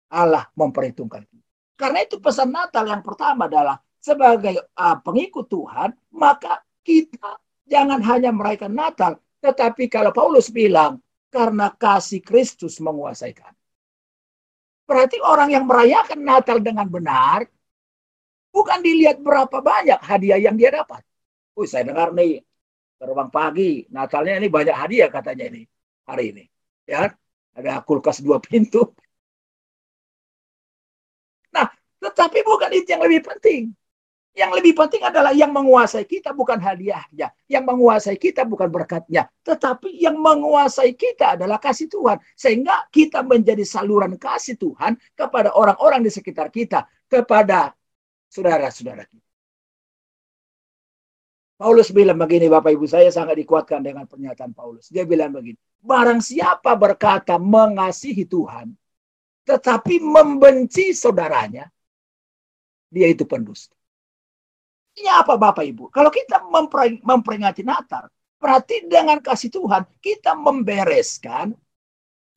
Allah 0.10 0.50
memperhitungkan. 0.58 1.30
Karena 1.78 2.02
itu 2.02 2.18
pesan 2.18 2.50
Natal 2.50 2.90
yang 2.90 3.06
pertama 3.06 3.46
adalah, 3.46 3.78
sebagai 4.02 4.58
uh, 4.74 4.98
pengikut 5.06 5.46
Tuhan, 5.46 5.94
maka 6.18 6.66
kita 6.82 7.38
Jangan 7.64 8.00
hanya 8.04 8.30
merayakan 8.36 8.74
Natal, 8.76 9.12
tetapi 9.40 9.88
kalau 9.88 10.12
Paulus 10.12 10.52
bilang, 10.52 11.00
karena 11.34 11.74
kasih 11.74 12.22
Kristus 12.22 12.78
menguasai 12.78 13.34
kami. 13.34 13.58
Berarti 14.84 15.18
orang 15.24 15.50
yang 15.50 15.66
merayakan 15.66 16.22
Natal 16.22 16.60
dengan 16.60 16.86
benar, 16.86 17.48
bukan 18.54 18.80
dilihat 18.84 19.18
berapa 19.24 19.58
banyak 19.64 19.98
hadiah 20.04 20.38
yang 20.38 20.60
dia 20.60 20.70
dapat. 20.70 21.02
Wih, 21.58 21.66
saya 21.66 21.90
dengar 21.90 22.14
nih, 22.14 22.44
terbang 23.00 23.30
pagi, 23.34 23.88
Natalnya 23.90 24.38
ini 24.38 24.48
banyak 24.52 24.76
hadiah 24.76 25.10
katanya 25.10 25.50
ini, 25.50 25.62
hari 26.06 26.24
ini. 26.36 26.44
Ya, 26.84 27.10
ada 27.56 27.80
kulkas 27.82 28.20
dua 28.20 28.38
pintu. 28.44 28.94
Nah, 31.56 31.70
tetapi 32.04 32.44
bukan 32.44 32.72
itu 32.76 32.92
yang 32.92 33.02
lebih 33.02 33.24
penting. 33.24 33.72
Yang 34.34 34.52
lebih 34.58 34.74
penting 34.74 35.06
adalah 35.06 35.30
yang 35.30 35.54
menguasai 35.54 36.10
kita 36.10 36.34
bukan 36.34 36.58
hadiahnya. 36.58 37.30
Yang 37.46 37.64
menguasai 37.70 38.18
kita 38.18 38.42
bukan 38.50 38.66
berkatnya. 38.66 39.30
Tetapi 39.46 39.94
yang 40.02 40.18
menguasai 40.18 40.98
kita 40.98 41.38
adalah 41.38 41.62
kasih 41.62 41.86
Tuhan. 41.86 42.18
Sehingga 42.34 42.90
kita 42.90 43.22
menjadi 43.22 43.62
saluran 43.62 44.18
kasih 44.18 44.58
Tuhan 44.58 44.98
kepada 45.14 45.54
orang-orang 45.54 46.02
di 46.02 46.10
sekitar 46.10 46.50
kita. 46.50 46.90
Kepada 47.06 47.78
saudara-saudara 48.34 49.06
kita. 49.06 49.30
Paulus 51.54 51.94
bilang 51.94 52.18
begini, 52.18 52.50
Bapak 52.50 52.74
Ibu 52.74 52.90
saya 52.90 53.14
sangat 53.14 53.38
dikuatkan 53.38 53.86
dengan 53.86 54.10
pernyataan 54.10 54.58
Paulus. 54.58 54.90
Dia 54.90 55.06
bilang 55.06 55.30
begini, 55.30 55.56
barang 55.80 56.20
siapa 56.20 56.74
berkata 56.74 57.38
mengasihi 57.38 58.26
Tuhan, 58.26 58.74
tetapi 59.46 60.02
membenci 60.02 60.92
saudaranya, 60.92 61.70
dia 62.90 63.08
itu 63.08 63.24
pendusta. 63.24 63.78
Ini 64.94 65.10
apa 65.10 65.34
Bapak 65.38 65.66
Ibu? 65.66 65.90
Kalau 65.90 66.14
kita 66.14 66.46
memperingati 67.02 67.66
Natal, 67.66 68.06
berarti 68.38 68.86
dengan 68.86 69.18
kasih 69.18 69.50
Tuhan, 69.50 69.90
kita 69.98 70.38
membereskan 70.38 71.54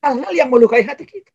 hal-hal 0.01 0.33
yang 0.33 0.49
melukai 0.49 0.81
hati 0.81 1.05
kita. 1.05 1.33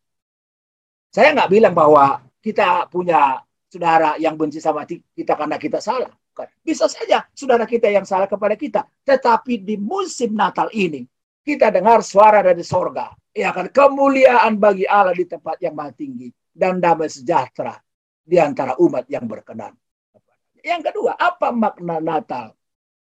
Saya 1.12 1.36
nggak 1.36 1.50
bilang 1.52 1.74
bahwa 1.76 2.24
kita 2.42 2.88
punya 2.90 3.38
saudara 3.70 4.18
yang 4.18 4.34
benci 4.34 4.58
sama 4.58 4.82
kita 4.88 5.38
karena 5.38 5.60
kita 5.60 5.78
salah. 5.78 6.10
Bisa 6.64 6.88
saja 6.88 7.28
saudara 7.36 7.68
kita 7.68 7.92
yang 7.92 8.08
salah 8.08 8.24
kepada 8.24 8.56
kita. 8.56 8.88
Tetapi 9.04 9.60
di 9.60 9.76
musim 9.76 10.32
Natal 10.32 10.72
ini, 10.72 11.04
kita 11.44 11.68
dengar 11.68 12.00
suara 12.00 12.40
dari 12.40 12.64
sorga. 12.64 13.12
Ya 13.30 13.52
kan, 13.52 13.68
kemuliaan 13.68 14.56
bagi 14.56 14.88
Allah 14.88 15.12
di 15.12 15.28
tempat 15.28 15.60
yang 15.60 15.76
maha 15.76 15.92
tinggi. 15.92 16.32
Dan 16.52 16.80
damai 16.80 17.12
sejahtera 17.12 17.76
di 18.24 18.40
antara 18.40 18.76
umat 18.80 19.04
yang 19.08 19.28
berkenan. 19.28 19.76
Yang 20.62 20.94
kedua, 20.94 21.18
apa 21.18 21.50
makna 21.50 21.98
Natal 21.98 22.54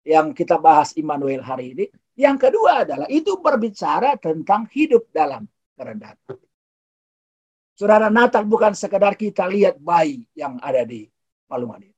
yang 0.04 0.36
kita 0.36 0.60
bahas 0.60 0.91
Immanuel 1.00 1.39
hari 1.39 1.72
ini? 1.72 1.86
Yang 2.15 2.48
kedua 2.48 2.84
adalah 2.84 3.08
itu 3.08 3.39
berbicara 3.39 4.20
tentang 4.20 4.68
hidup 4.72 5.08
dalam 5.12 5.48
kerendahan. 5.76 6.20
Saudara 7.76 8.08
Natal 8.08 8.48
bukan 8.48 8.72
sekedar 8.72 9.20
kita 9.20 9.44
lihat 9.48 9.80
bayi 9.80 10.24
yang 10.32 10.56
ada 10.63 10.88
di 10.88 11.08
Palungan 11.48 11.84
ini. 11.84 11.96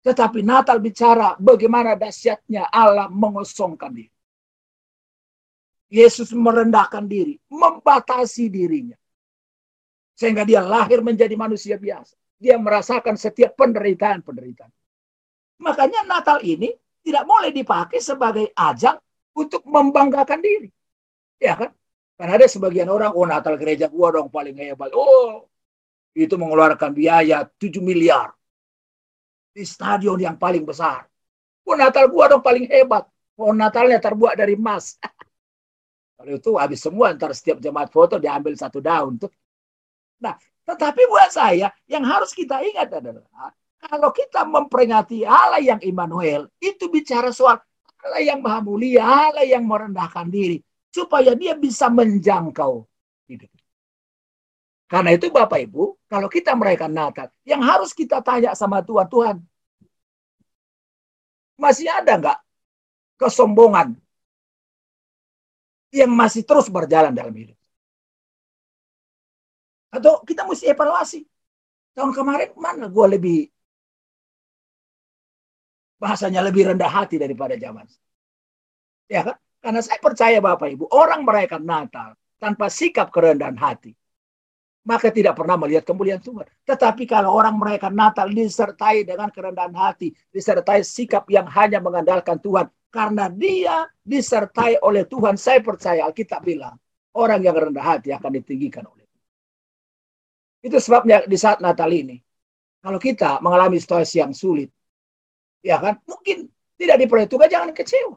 Tetapi 0.00 0.40
Natal 0.46 0.78
bicara 0.78 1.34
bagaimana 1.36 1.98
dahsyatnya 1.98 2.70
Allah 2.70 3.10
mengosongkan 3.10 3.90
diri. 3.90 4.14
Yesus 5.90 6.30
merendahkan 6.30 7.02
diri, 7.10 7.34
membatasi 7.50 8.46
dirinya. 8.46 8.94
Sehingga 10.14 10.46
dia 10.46 10.62
lahir 10.62 11.02
menjadi 11.02 11.34
manusia 11.34 11.74
biasa. 11.74 12.14
Dia 12.38 12.54
merasakan 12.56 13.18
setiap 13.18 13.58
penderitaan-penderitaan. 13.58 14.70
Makanya 15.60 16.08
Natal 16.08 16.40
ini 16.40 16.72
tidak 17.04 17.24
boleh 17.28 17.52
dipakai 17.52 18.00
sebagai 18.00 18.48
ajang 18.56 18.96
untuk 19.36 19.62
membanggakan 19.68 20.40
diri. 20.40 20.68
Ya 21.40 21.56
kan? 21.56 21.70
Karena 22.16 22.36
ada 22.36 22.48
sebagian 22.48 22.88
orang, 22.88 23.16
oh 23.16 23.24
Natal 23.24 23.56
gereja 23.56 23.88
gua 23.88 24.12
dong 24.12 24.28
paling 24.28 24.56
hebat. 24.56 24.92
Oh, 24.92 25.48
itu 26.12 26.36
mengeluarkan 26.36 26.92
biaya 26.92 27.48
7 27.56 27.80
miliar. 27.80 28.32
Di 29.52 29.64
stadion 29.64 30.20
yang 30.20 30.36
paling 30.36 30.64
besar. 30.64 31.08
Oh 31.64 31.76
Natal 31.76 32.08
gua 32.12 32.28
dong 32.28 32.44
paling 32.44 32.68
hebat. 32.68 33.08
Oh 33.40 33.56
Natalnya 33.56 33.96
terbuat 33.96 34.36
dari 34.36 34.56
emas. 34.56 35.00
Kalau 36.20 36.36
itu 36.36 36.52
habis 36.60 36.84
semua, 36.84 37.16
ntar 37.16 37.32
setiap 37.32 37.56
jemaat 37.64 37.88
foto 37.88 38.20
diambil 38.20 38.52
satu 38.52 38.84
daun 38.84 39.16
tuh. 39.16 39.32
Nah, 40.20 40.36
tetapi 40.68 41.08
buat 41.08 41.32
saya, 41.32 41.72
yang 41.88 42.04
harus 42.04 42.36
kita 42.36 42.60
ingat 42.60 42.92
adalah, 42.92 43.24
kalau 43.80 44.12
kita 44.12 44.44
memperingati 44.44 45.24
Allah 45.24 45.60
yang 45.60 45.80
Immanuel, 45.80 46.52
itu 46.60 46.86
bicara 46.92 47.32
soal 47.32 47.56
Allah 48.00 48.22
yang 48.24 48.40
maha 48.44 48.60
mulia, 48.60 49.04
Allah 49.04 49.44
yang 49.44 49.64
merendahkan 49.64 50.28
diri 50.28 50.60
supaya 50.92 51.32
dia 51.36 51.56
bisa 51.56 51.88
menjangkau 51.88 52.84
hidup. 53.28 53.50
Karena 54.90 55.14
itu 55.14 55.30
Bapak 55.30 55.62
Ibu, 55.70 55.96
kalau 56.10 56.26
kita 56.26 56.50
merayakan 56.58 56.90
Natal, 56.90 57.28
yang 57.46 57.62
harus 57.62 57.94
kita 57.94 58.18
tanya 58.20 58.58
sama 58.58 58.82
Tuhan, 58.82 59.06
Tuhan, 59.06 59.36
masih 61.54 61.86
ada 61.86 62.18
nggak 62.18 62.38
kesombongan 63.20 63.94
yang 65.94 66.10
masih 66.10 66.42
terus 66.42 66.66
berjalan 66.66 67.14
dalam 67.14 67.30
hidup? 67.30 67.54
Atau 69.94 70.22
kita 70.26 70.42
mesti 70.46 70.70
evaluasi. 70.70 71.22
Tahun 71.94 72.10
kemarin 72.14 72.50
mana 72.54 72.86
gue 72.86 73.06
lebih 73.10 73.38
bahasanya 76.00 76.40
lebih 76.40 76.72
rendah 76.72 76.88
hati 76.88 77.20
daripada 77.20 77.54
zaman. 77.60 77.84
Ya 79.06 79.20
kan? 79.28 79.36
Karena 79.60 79.80
saya 79.84 80.00
percaya 80.00 80.40
Bapak 80.40 80.72
Ibu, 80.72 80.88
orang 80.88 81.20
merayakan 81.20 81.62
Natal 81.68 82.16
tanpa 82.40 82.72
sikap 82.72 83.12
kerendahan 83.12 83.60
hati, 83.60 83.92
maka 84.88 85.12
tidak 85.12 85.36
pernah 85.36 85.60
melihat 85.60 85.84
kemuliaan 85.84 86.24
Tuhan. 86.24 86.48
Tetapi 86.64 87.04
kalau 87.04 87.36
orang 87.36 87.60
merayakan 87.60 87.92
Natal 87.92 88.32
disertai 88.32 89.04
dengan 89.04 89.28
kerendahan 89.28 89.76
hati, 89.76 90.16
disertai 90.32 90.80
sikap 90.80 91.28
yang 91.28 91.44
hanya 91.52 91.84
mengandalkan 91.84 92.40
Tuhan, 92.40 92.72
karena 92.88 93.28
dia 93.28 93.84
disertai 94.00 94.80
oleh 94.80 95.04
Tuhan, 95.04 95.36
saya 95.36 95.60
percaya 95.60 96.08
Alkitab 96.08 96.40
bilang, 96.40 96.80
orang 97.12 97.44
yang 97.44 97.52
rendah 97.52 97.84
hati 97.84 98.16
akan 98.16 98.40
ditinggikan 98.40 98.88
oleh 98.88 99.04
Tuhan. 99.04 99.28
Itu 100.64 100.76
sebabnya 100.80 101.28
di 101.28 101.36
saat 101.36 101.60
Natal 101.60 101.92
ini, 101.92 102.16
kalau 102.80 102.96
kita 102.96 103.44
mengalami 103.44 103.76
situasi 103.76 104.24
yang 104.24 104.32
sulit, 104.32 104.72
ya 105.60 105.76
kan, 105.80 106.00
mungkin 106.08 106.48
tidak 106.76 106.96
diperhitungkan, 107.00 107.48
jangan 107.48 107.70
kecewa 107.76 108.16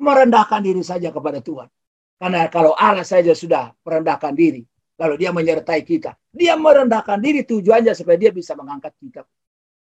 merendahkan 0.00 0.64
diri 0.64 0.80
saja 0.80 1.12
kepada 1.12 1.44
Tuhan. 1.44 1.68
Karena 2.16 2.48
kalau 2.48 2.72
Allah 2.72 3.04
saja 3.04 3.36
sudah 3.36 3.76
merendahkan 3.84 4.32
diri, 4.32 4.64
lalu 4.96 5.14
dia 5.20 5.30
menyertai 5.30 5.84
kita. 5.84 6.16
Dia 6.32 6.56
merendahkan 6.56 7.20
diri 7.20 7.44
tujuannya 7.44 7.92
supaya 7.92 8.16
dia 8.16 8.32
bisa 8.32 8.56
mengangkat 8.56 8.96
kita. 8.96 9.24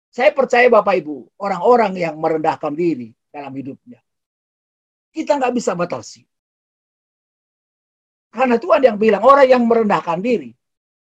Saya 0.08 0.32
percaya 0.32 0.72
Bapak 0.72 1.04
Ibu, 1.04 1.36
orang-orang 1.44 2.00
yang 2.00 2.16
merendahkan 2.16 2.72
diri 2.72 3.12
dalam 3.28 3.52
hidupnya, 3.52 4.00
kita 5.12 5.36
nggak 5.36 5.54
bisa 5.56 5.76
batasi. 5.76 6.24
Karena 8.32 8.56
Tuhan 8.60 8.82
yang 8.84 8.98
bilang, 9.00 9.24
orang 9.24 9.48
yang 9.48 9.64
merendahkan 9.68 10.20
diri, 10.24 10.52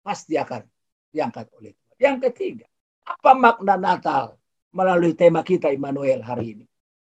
pasti 0.04 0.36
akan 0.36 0.64
diangkat 1.12 1.48
oleh 1.56 1.72
Tuhan. 1.76 1.96
Yang 2.00 2.16
ketiga, 2.28 2.66
apa 3.04 3.30
makna 3.36 3.74
Natal 3.76 4.41
melalui 4.72 5.12
tema 5.14 5.44
kita 5.44 5.70
Immanuel 5.70 6.24
hari 6.24 6.58
ini? 6.58 6.66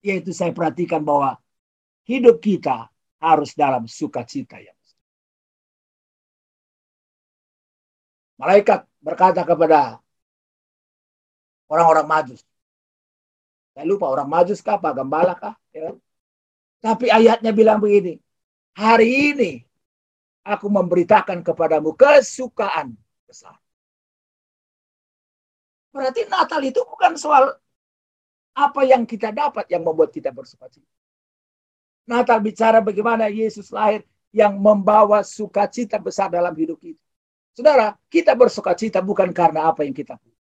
Yaitu 0.05 0.31
saya 0.31 0.53
perhatikan 0.53 1.01
bahwa 1.01 1.35
hidup 2.05 2.39
kita 2.39 2.87
harus 3.17 3.57
dalam 3.57 3.89
sukacita 3.89 4.61
yang 4.61 4.77
Malaikat 8.37 8.85
berkata 9.01 9.41
kepada 9.41 9.97
orang-orang 11.73 12.05
majus. 12.05 12.45
Saya 13.73 13.85
lupa 13.89 14.13
orang 14.13 14.29
majus 14.29 14.61
kah, 14.61 14.77
Pak 14.77 14.93
Gembala 14.93 15.33
kah? 15.33 15.57
Ya. 15.73 15.97
Tapi 16.77 17.09
ayatnya 17.09 17.49
bilang 17.49 17.81
begini. 17.81 18.21
Hari 18.77 19.33
ini 19.33 19.51
aku 20.45 20.69
memberitakan 20.69 21.41
kepadamu 21.41 21.97
kesukaan 21.97 22.93
besar. 23.25 23.57
Berarti 25.91 26.27
Natal 26.29 26.61
itu 26.63 26.81
bukan 26.83 27.15
soal 27.17 27.55
apa 28.57 28.81
yang 28.83 29.05
kita 29.05 29.29
dapat 29.29 29.69
yang 29.69 29.85
membuat 29.85 30.09
kita 30.09 30.33
bersukacita. 30.33 30.89
Natal 32.07 32.39
bicara 32.39 32.79
bagaimana 32.79 33.27
Yesus 33.27 33.69
lahir 33.69 34.01
yang 34.31 34.55
membawa 34.57 35.21
sukacita 35.21 35.99
besar 35.99 36.31
dalam 36.31 36.55
hidup 36.55 36.79
kita. 36.79 37.03
Saudara, 37.57 37.97
kita 38.07 38.37
bersukacita 38.37 39.01
bukan 39.01 39.33
karena 39.33 39.73
apa 39.73 39.81
yang 39.81 39.93
kita 39.93 40.15
punya. 40.15 40.37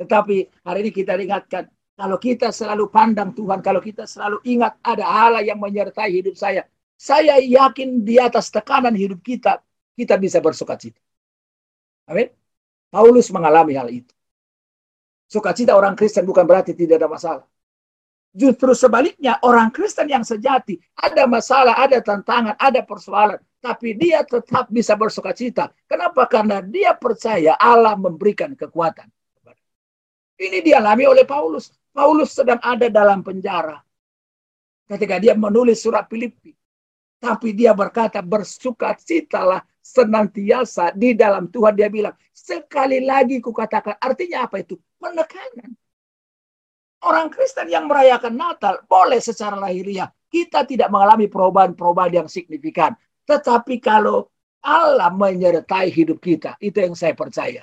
Tetapi 0.00 0.36
hari 0.64 0.78
ini 0.88 0.90
kita 0.92 1.16
ingatkan, 1.16 1.68
kalau 1.96 2.20
kita 2.20 2.52
selalu 2.52 2.92
pandang 2.92 3.32
Tuhan, 3.32 3.64
kalau 3.64 3.80
kita 3.80 4.04
selalu 4.04 4.40
ingat 4.44 4.76
ada 4.84 5.04
Allah 5.04 5.40
yang 5.44 5.56
menyertai 5.56 6.12
hidup 6.12 6.36
saya, 6.36 6.64
saya 6.96 7.40
yakin 7.40 8.04
di 8.04 8.16
atas 8.16 8.48
tekanan 8.48 8.92
hidup 8.96 9.20
kita, 9.20 9.60
kita 9.96 10.16
bisa 10.20 10.40
bersukacita. 10.40 11.00
Amin. 12.08 12.32
Paulus 12.92 13.28
mengalami 13.32 13.76
hal 13.76 13.88
itu. 13.92 14.12
Sukacita 15.26 15.74
orang 15.74 15.98
Kristen 15.98 16.22
bukan 16.22 16.46
berarti 16.46 16.72
tidak 16.72 17.02
ada 17.02 17.10
masalah. 17.10 17.46
Justru 18.36 18.76
sebaliknya 18.76 19.40
orang 19.42 19.72
Kristen 19.72 20.12
yang 20.12 20.20
sejati 20.20 20.76
ada 20.92 21.24
masalah, 21.24 21.80
ada 21.80 22.04
tantangan, 22.04 22.52
ada 22.60 22.84
persoalan, 22.84 23.40
tapi 23.64 23.96
dia 23.96 24.22
tetap 24.22 24.68
bisa 24.68 24.92
bersuka 24.92 25.32
cita. 25.32 25.72
Kenapa? 25.88 26.28
Karena 26.28 26.60
dia 26.60 26.92
percaya 26.92 27.56
Allah 27.56 27.96
memberikan 27.96 28.52
kekuatan. 28.52 29.08
Ini 30.36 30.60
dialami 30.60 31.08
oleh 31.08 31.24
Paulus. 31.24 31.72
Paulus 31.96 32.36
sedang 32.36 32.60
ada 32.60 32.92
dalam 32.92 33.24
penjara 33.24 33.80
ketika 34.84 35.16
dia 35.16 35.32
menulis 35.32 35.80
surat 35.80 36.06
Filipi. 36.06 36.52
Tapi 37.16 37.56
dia 37.56 37.72
berkata 37.72 38.20
bersuka 38.20 38.92
citalah 39.00 39.64
senantiasa 39.80 40.92
di 40.92 41.16
dalam 41.16 41.48
Tuhan. 41.48 41.72
Dia 41.72 41.88
bilang 41.88 42.12
sekali 42.36 43.00
lagi 43.00 43.40
kukatakan 43.40 43.96
artinya 43.96 44.44
apa 44.44 44.60
itu? 44.60 44.76
Penekanan 44.96 45.76
Orang 47.06 47.28
Kristen 47.30 47.70
yang 47.70 47.86
merayakan 47.86 48.34
Natal 48.34 48.82
boleh 48.88 49.22
secara 49.22 49.54
lahiriah. 49.54 50.10
Kita 50.26 50.66
tidak 50.66 50.90
mengalami 50.90 51.30
perubahan-perubahan 51.30 52.24
yang 52.24 52.28
signifikan. 52.28 52.96
Tetapi 53.22 53.78
kalau 53.78 54.26
Allah 54.66 55.14
menyertai 55.14 55.92
hidup 55.94 56.18
kita, 56.18 56.58
itu 56.58 56.82
yang 56.82 56.98
saya 56.98 57.14
percaya. 57.14 57.62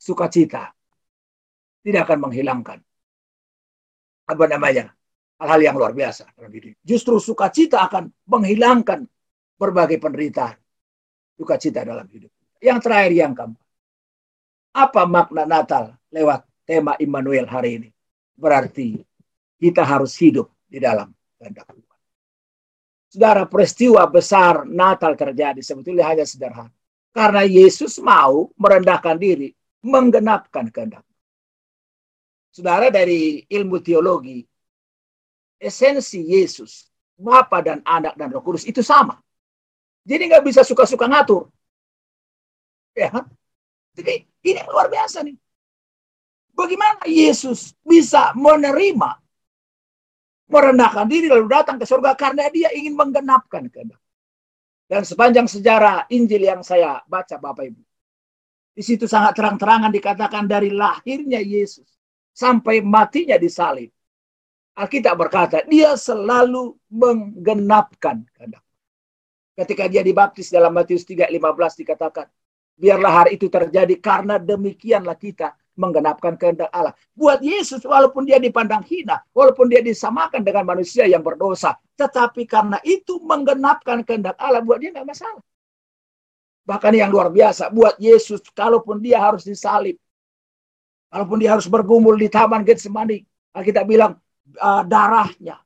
Sukacita 0.00 0.72
tidak 1.84 2.08
akan 2.08 2.28
menghilangkan 2.28 2.78
apa 4.30 4.44
namanya 4.46 4.94
hal-hal 5.38 5.60
yang 5.60 5.76
luar 5.78 5.92
biasa 5.94 6.32
dalam 6.34 6.50
hidup. 6.50 6.74
Justru 6.82 7.22
sukacita 7.22 7.86
akan 7.86 8.10
menghilangkan 8.26 9.06
berbagai 9.60 10.02
penderitaan. 10.02 10.58
Sukacita 11.38 11.86
dalam 11.86 12.08
hidup. 12.10 12.32
Yang 12.58 12.78
terakhir 12.82 13.12
yang 13.14 13.32
keempat. 13.32 13.69
Apa 14.70 15.02
makna 15.06 15.42
Natal 15.46 15.98
lewat 16.14 16.46
tema 16.62 16.94
Immanuel 17.02 17.46
hari 17.46 17.82
ini? 17.82 17.88
Berarti 18.38 19.02
kita 19.58 19.82
harus 19.82 20.14
hidup 20.16 20.48
di 20.70 20.78
dalam 20.78 21.10
kehendak 21.36 21.66
Tuhan. 21.68 21.98
Saudara, 23.10 23.42
peristiwa 23.44 24.06
besar 24.06 24.62
Natal 24.64 25.18
terjadi 25.18 25.58
sebetulnya 25.58 26.06
hanya 26.06 26.22
sederhana. 26.22 26.70
Karena 27.10 27.42
Yesus 27.42 27.98
mau 27.98 28.54
merendahkan 28.54 29.18
diri, 29.18 29.50
menggenapkan 29.82 30.70
kehendak. 30.70 31.02
Saudara 32.54 32.86
dari 32.86 33.42
ilmu 33.50 33.82
teologi, 33.82 34.46
esensi 35.58 36.22
Yesus, 36.22 36.86
Bapa 37.18 37.58
dan 37.66 37.82
Anak 37.82 38.14
dan 38.14 38.30
Roh 38.30 38.46
Kudus 38.46 38.62
itu 38.62 38.78
sama. 38.78 39.18
Jadi 40.06 40.30
nggak 40.30 40.46
bisa 40.46 40.62
suka-suka 40.62 41.10
ngatur. 41.10 41.50
Ya 42.94 43.10
kan? 43.10 43.26
Jadi 43.98 44.29
ini 44.44 44.60
luar 44.68 44.88
biasa 44.88 45.24
nih. 45.24 45.36
Bagaimana 46.50 47.06
Yesus 47.08 47.72
bisa 47.80 48.36
menerima 48.36 49.16
merendahkan 50.50 51.06
diri 51.06 51.30
lalu 51.30 51.46
datang 51.46 51.78
ke 51.78 51.86
surga 51.86 52.18
karena 52.18 52.50
dia 52.50 52.68
ingin 52.74 52.98
menggenapkan 52.98 53.70
kehendak. 53.70 54.02
Dan 54.90 55.06
sepanjang 55.06 55.46
sejarah 55.46 56.10
Injil 56.10 56.42
yang 56.50 56.66
saya 56.66 56.98
baca 57.06 57.38
Bapak 57.38 57.70
Ibu. 57.70 57.82
Di 58.74 58.82
situ 58.82 59.06
sangat 59.06 59.38
terang-terangan 59.38 59.94
dikatakan 59.94 60.50
dari 60.50 60.74
lahirnya 60.74 61.38
Yesus 61.38 61.86
sampai 62.34 62.82
matinya 62.82 63.38
di 63.38 63.46
salib. 63.46 63.90
Alkitab 64.74 65.14
berkata, 65.14 65.62
dia 65.66 65.94
selalu 65.94 66.74
menggenapkan 66.90 68.26
kehendak. 68.34 68.64
Ketika 69.54 69.84
dia 69.86 70.00
dibaptis 70.00 70.48
dalam 70.48 70.72
Matius 70.72 71.04
3:15 71.04 71.84
dikatakan, 71.84 72.26
biarlah 72.80 73.12
hari 73.12 73.36
itu 73.36 73.52
terjadi 73.52 73.92
karena 74.00 74.40
demikianlah 74.40 75.20
kita 75.20 75.52
menggenapkan 75.76 76.36
kehendak 76.40 76.72
Allah. 76.72 76.96
Buat 77.12 77.44
Yesus, 77.44 77.84
walaupun 77.84 78.24
dia 78.24 78.40
dipandang 78.40 78.84
hina, 78.84 79.20
walaupun 79.36 79.68
dia 79.68 79.84
disamakan 79.84 80.40
dengan 80.40 80.64
manusia 80.64 81.04
yang 81.04 81.20
berdosa, 81.20 81.76
tetapi 81.96 82.48
karena 82.48 82.80
itu 82.84 83.20
menggenapkan 83.24 84.04
kehendak 84.04 84.36
Allah, 84.40 84.64
buat 84.64 84.80
dia 84.80 84.92
nggak 84.92 85.08
masalah. 85.08 85.44
Bahkan 86.64 86.92
yang 86.92 87.08
luar 87.08 87.32
biasa, 87.32 87.72
buat 87.72 87.96
Yesus, 87.96 88.44
kalaupun 88.52 89.00
dia 89.00 89.20
harus 89.20 89.44
disalib, 89.44 89.96
kalaupun 91.08 91.40
dia 91.40 91.56
harus 91.56 91.68
bergumul 91.68 92.16
di 92.16 92.28
taman 92.28 92.60
Getsemani, 92.60 93.24
kita 93.64 93.82
bilang 93.88 94.20
uh, 94.60 94.82
darahnya, 94.84 95.56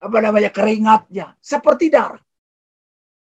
apa 0.00 0.18
namanya 0.24 0.48
keringatnya, 0.48 1.36
seperti 1.38 1.92
darah. 1.92 2.22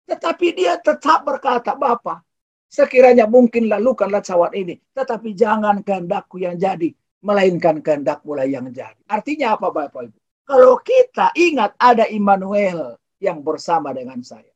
Tetapi 0.10 0.48
dia 0.58 0.74
tetap 0.82 1.22
berkata, 1.22 1.78
Bapak, 1.78 2.26
Sekiranya 2.70 3.26
mungkin 3.26 3.66
lalukanlah 3.66 4.22
cawan 4.22 4.54
ini. 4.54 4.78
Tetapi 4.94 5.34
jangan 5.34 5.82
kehendakku 5.82 6.38
yang 6.38 6.54
jadi. 6.54 6.94
Melainkan 7.20 7.84
kehendak 7.84 8.24
mulai 8.24 8.54
yang 8.54 8.70
jadi. 8.70 8.96
Artinya 9.10 9.58
apa 9.58 9.74
Bapak 9.74 10.08
Ibu? 10.08 10.18
Kalau 10.48 10.80
kita 10.80 11.34
ingat 11.36 11.76
ada 11.76 12.08
Immanuel 12.08 12.96
yang 13.20 13.44
bersama 13.44 13.92
dengan 13.92 14.22
saya. 14.24 14.48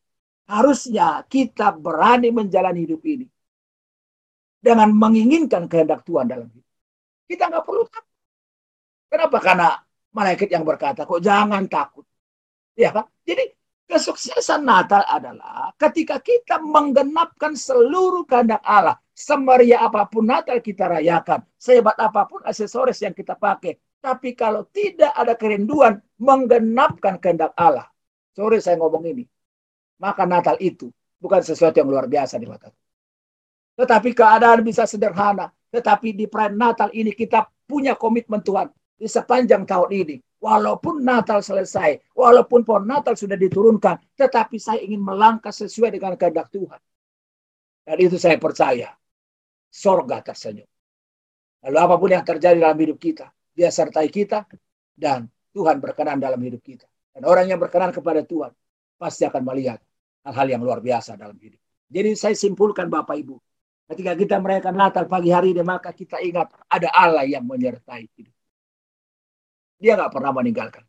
Harusnya 0.48 1.26
kita 1.28 1.74
berani 1.76 2.30
menjalani 2.30 2.86
hidup 2.88 3.02
ini. 3.04 3.28
Dengan 4.64 4.96
menginginkan 4.96 5.68
kehendak 5.68 6.08
Tuhan 6.08 6.30
dalam 6.30 6.48
hidup. 6.48 6.70
Kita 7.28 7.52
nggak 7.52 7.66
perlu 7.66 7.84
takut. 7.90 8.16
Kenapa? 9.12 9.38
Karena 9.44 9.70
malaikat 10.14 10.50
yang 10.54 10.64
berkata, 10.64 11.04
kok 11.04 11.20
jangan 11.20 11.66
takut. 11.68 12.06
Ya 12.78 12.94
kan? 12.94 13.10
Jadi 13.26 13.54
Kesuksesan 13.84 14.64
Natal 14.64 15.04
adalah 15.06 15.76
ketika 15.76 16.18
kita 16.18 16.58
menggenapkan 16.64 17.54
seluruh 17.54 18.24
kehendak 18.24 18.64
Allah. 18.64 18.98
Semeria 19.14 19.86
apa 19.86 20.10
pun 20.10 20.26
Natal 20.26 20.58
kita 20.64 20.90
rayakan. 20.90 21.46
Sehebat 21.60 22.00
apa 22.02 22.26
pun 22.26 22.42
aksesoris 22.42 22.98
yang 23.04 23.14
kita 23.14 23.38
pakai. 23.38 23.78
Tapi 24.02 24.34
kalau 24.34 24.66
tidak 24.74 25.14
ada 25.14 25.38
kerinduan 25.38 26.02
menggenapkan 26.18 27.22
kehendak 27.22 27.54
Allah. 27.60 27.88
Sorry 28.34 28.58
saya 28.64 28.80
ngomong 28.82 29.06
ini. 29.06 29.24
Maka 30.02 30.26
Natal 30.26 30.58
itu 30.60 30.90
bukan 31.22 31.40
sesuatu 31.40 31.80
yang 31.80 31.88
luar 31.88 32.10
biasa 32.10 32.36
di 32.36 32.50
mata 32.50 32.68
Tetapi 33.80 34.10
keadaan 34.12 34.66
bisa 34.66 34.84
sederhana. 34.90 35.54
Tetapi 35.70 36.14
di 36.18 36.26
perayaan 36.26 36.58
Natal 36.58 36.90
ini 36.94 37.14
kita 37.14 37.46
punya 37.66 37.94
komitmen 37.94 38.42
Tuhan. 38.42 38.70
Di 39.04 39.12
sepanjang 39.12 39.68
tahun 39.68 39.92
ini 39.92 40.16
Walaupun 40.44 41.08
Natal 41.08 41.40
selesai, 41.40 42.12
walaupun 42.12 42.68
pohon 42.68 42.84
Natal 42.84 43.16
sudah 43.16 43.40
diturunkan, 43.40 43.96
tetapi 44.20 44.60
saya 44.60 44.84
ingin 44.84 45.00
melangkah 45.00 45.56
sesuai 45.56 45.96
dengan 45.96 46.20
kehendak 46.20 46.52
Tuhan. 46.52 46.84
Dan 47.88 47.98
itu 48.04 48.20
saya 48.20 48.36
percaya. 48.36 48.92
Sorga 49.72 50.20
tersenyum. 50.20 50.68
Lalu 51.64 51.78
apa 51.80 51.96
pun 51.96 52.10
yang 52.12 52.28
terjadi 52.28 52.60
dalam 52.60 52.76
hidup 52.76 53.00
kita, 53.00 53.32
dia 53.56 53.72
sertai 53.72 54.12
kita, 54.12 54.44
dan 54.92 55.32
Tuhan 55.56 55.80
berkenan 55.80 56.20
dalam 56.20 56.44
hidup 56.44 56.60
kita. 56.60 56.92
Dan 57.16 57.24
orang 57.24 57.48
yang 57.48 57.64
berkenan 57.64 57.96
kepada 57.96 58.28
Tuhan, 58.28 58.52
pasti 59.00 59.24
akan 59.24 59.48
melihat 59.48 59.80
hal-hal 60.28 60.60
yang 60.60 60.62
luar 60.62 60.84
biasa 60.84 61.16
dalam 61.16 61.40
hidup. 61.40 61.64
Jadi 61.88 62.20
saya 62.20 62.36
simpulkan 62.36 62.92
Bapak 62.92 63.16
Ibu, 63.16 63.40
ketika 63.96 64.12
kita 64.12 64.44
merayakan 64.44 64.76
Natal 64.76 65.08
pagi 65.08 65.32
hari 65.32 65.56
ini, 65.56 65.64
maka 65.64 65.96
kita 65.96 66.20
ingat 66.20 66.52
ada 66.68 66.92
Allah 66.92 67.24
yang 67.24 67.48
menyertai 67.48 68.12
hidup. 68.12 68.43
Dia 69.84 70.00
nggak 70.00 70.16
pernah 70.16 70.32
meninggalkan. 70.32 70.88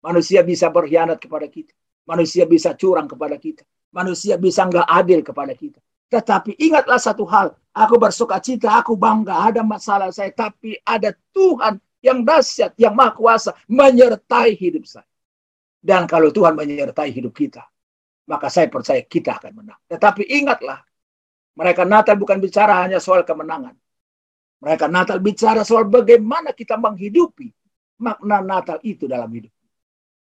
Manusia 0.00 0.40
bisa 0.40 0.72
berkhianat 0.72 1.20
kepada 1.20 1.44
kita. 1.44 1.76
Manusia 2.08 2.48
bisa 2.48 2.72
curang 2.72 3.04
kepada 3.04 3.36
kita. 3.36 3.68
Manusia 3.92 4.40
bisa 4.40 4.64
nggak 4.64 4.88
adil 4.88 5.20
kepada 5.20 5.52
kita. 5.52 5.76
Tetapi 6.08 6.56
ingatlah 6.56 6.96
satu 6.96 7.28
hal. 7.28 7.52
Aku 7.76 8.00
bersuka 8.00 8.40
cita, 8.40 8.80
aku 8.80 8.96
bangga. 8.96 9.44
Ada 9.44 9.60
masalah 9.60 10.08
saya. 10.08 10.32
Tapi 10.32 10.80
ada 10.88 11.12
Tuhan 11.36 11.76
yang 12.00 12.24
dahsyat, 12.24 12.72
yang 12.80 12.96
maha 12.96 13.12
kuasa. 13.12 13.52
Menyertai 13.68 14.56
hidup 14.56 14.88
saya. 14.88 15.06
Dan 15.76 16.08
kalau 16.08 16.32
Tuhan 16.32 16.56
menyertai 16.56 17.12
hidup 17.12 17.36
kita. 17.36 17.60
Maka 18.24 18.48
saya 18.48 18.72
percaya 18.72 19.04
kita 19.04 19.36
akan 19.36 19.52
menang. 19.52 19.80
Tetapi 19.84 20.32
ingatlah. 20.32 20.80
Mereka 21.52 21.84
Natal 21.84 22.16
bukan 22.16 22.40
bicara 22.40 22.80
hanya 22.80 22.96
soal 22.96 23.28
kemenangan. 23.28 23.76
Mereka 24.64 24.88
Natal 24.88 25.20
bicara 25.20 25.60
soal 25.68 25.84
bagaimana 25.84 26.56
kita 26.56 26.80
menghidupi 26.80 27.52
makna 27.98 28.40
Natal 28.44 28.78
itu 28.84 29.04
dalam 29.08 29.28
hidup. 29.32 29.52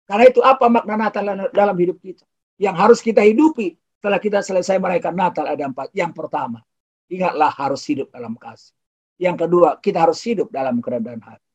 Karena 0.06 0.24
itu 0.26 0.40
apa 0.42 0.66
makna 0.66 0.94
Natal 0.98 1.22
dalam 1.54 1.76
hidup 1.78 1.98
kita? 2.02 2.26
Yang 2.60 2.76
harus 2.76 2.98
kita 3.00 3.22
hidupi 3.22 3.78
setelah 4.00 4.20
kita 4.20 4.38
selesai 4.40 4.76
merayakan 4.80 5.14
Natal 5.14 5.44
ada 5.44 5.64
empat. 5.64 5.92
Yang 5.92 6.12
pertama, 6.16 6.64
ingatlah 7.08 7.52
harus 7.52 7.84
hidup 7.84 8.08
dalam 8.10 8.34
kasih. 8.36 8.72
Yang 9.20 9.46
kedua, 9.46 9.76
kita 9.76 10.08
harus 10.08 10.18
hidup 10.24 10.48
dalam 10.48 10.80
kerendahan 10.80 11.20
hati. 11.20 11.48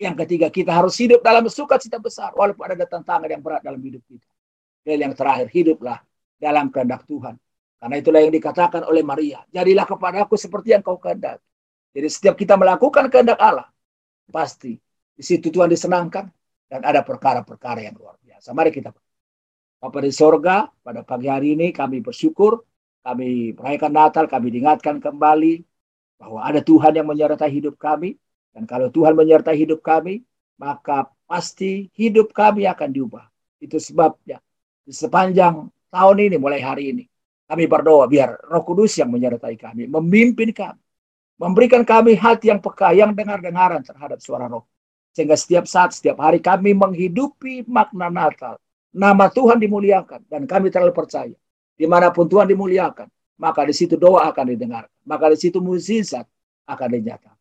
Yang 0.00 0.24
ketiga, 0.24 0.48
kita 0.48 0.72
harus 0.72 0.96
hidup 0.96 1.20
dalam 1.20 1.44
sukacita 1.52 2.00
besar 2.00 2.32
walaupun 2.32 2.64
ada 2.64 2.88
tantangan 2.88 3.28
yang 3.28 3.44
berat 3.44 3.60
dalam 3.60 3.76
hidup 3.84 4.00
kita. 4.08 4.24
Dan 4.80 4.96
yang 4.96 5.12
terakhir, 5.12 5.52
hiduplah 5.52 6.00
dalam 6.40 6.72
kehendak 6.72 7.04
Tuhan. 7.04 7.36
Karena 7.76 7.96
itulah 8.00 8.20
yang 8.24 8.32
dikatakan 8.32 8.82
oleh 8.88 9.04
Maria. 9.04 9.44
Jadilah 9.52 9.84
kepadaku 9.84 10.40
seperti 10.40 10.72
yang 10.72 10.80
kau 10.80 10.96
kehendak. 10.96 11.40
Jadi 11.92 12.08
setiap 12.08 12.34
kita 12.40 12.56
melakukan 12.56 13.12
kehendak 13.12 13.36
Allah, 13.36 13.68
pasti 14.32 14.80
di 15.20 15.24
situ 15.28 15.52
Tuhan 15.52 15.68
disenangkan 15.68 16.32
dan 16.64 16.80
ada 16.80 17.04
perkara-perkara 17.04 17.84
yang 17.84 17.92
luar 18.00 18.16
biasa. 18.24 18.56
Mari 18.56 18.72
kita 18.72 18.88
Bapak 19.80 20.00
di 20.04 20.12
sorga, 20.12 20.68
pada 20.84 21.00
pagi 21.00 21.28
hari 21.28 21.56
ini 21.56 21.72
kami 21.72 22.04
bersyukur, 22.04 22.64
kami 23.00 23.56
merayakan 23.56 23.92
Natal, 23.92 24.24
kami 24.28 24.52
diingatkan 24.52 25.00
kembali 25.00 25.64
bahwa 26.20 26.44
ada 26.44 26.60
Tuhan 26.60 27.00
yang 27.00 27.08
menyertai 27.08 27.48
hidup 27.48 27.80
kami. 27.80 28.12
Dan 28.52 28.68
kalau 28.68 28.92
Tuhan 28.92 29.16
menyertai 29.16 29.56
hidup 29.56 29.80
kami, 29.80 30.20
maka 30.60 31.08
pasti 31.24 31.88
hidup 31.96 32.36
kami 32.36 32.68
akan 32.68 32.88
diubah. 32.92 33.24
Itu 33.56 33.80
sebabnya 33.80 34.44
di 34.84 34.92
sepanjang 34.92 35.72
tahun 35.88 36.16
ini, 36.28 36.36
mulai 36.36 36.60
hari 36.60 36.92
ini, 36.92 37.04
kami 37.48 37.64
berdoa 37.64 38.04
biar 38.04 38.36
roh 38.52 38.60
kudus 38.60 39.00
yang 39.00 39.08
menyertai 39.08 39.56
kami, 39.56 39.88
memimpin 39.88 40.52
kami, 40.52 40.80
memberikan 41.40 41.88
kami 41.88 42.20
hati 42.20 42.52
yang 42.52 42.60
peka, 42.60 42.92
yang 42.92 43.16
dengar-dengaran 43.16 43.80
terhadap 43.80 44.20
suara 44.20 44.44
roh. 44.44 44.69
Sehingga 45.10 45.34
setiap 45.34 45.66
saat, 45.66 45.90
setiap 45.90 46.22
hari 46.22 46.38
kami 46.38 46.70
menghidupi 46.70 47.66
makna 47.66 48.08
Natal. 48.10 48.56
Nama 48.90 49.30
Tuhan 49.30 49.58
dimuliakan 49.58 50.26
dan 50.26 50.46
kami 50.46 50.70
terlalu 50.70 50.94
percaya. 50.94 51.34
Di 51.74 51.86
mana 51.86 52.10
pun 52.10 52.26
Tuhan 52.26 52.46
dimuliakan, 52.50 53.06
maka 53.38 53.66
di 53.66 53.74
situ 53.74 53.94
doa 53.98 54.26
akan 54.30 54.54
didengar. 54.54 54.86
Maka 55.06 55.30
di 55.34 55.38
situ 55.38 55.58
mukjizat 55.62 56.26
akan 56.66 56.88
dinyatakan. 56.98 57.38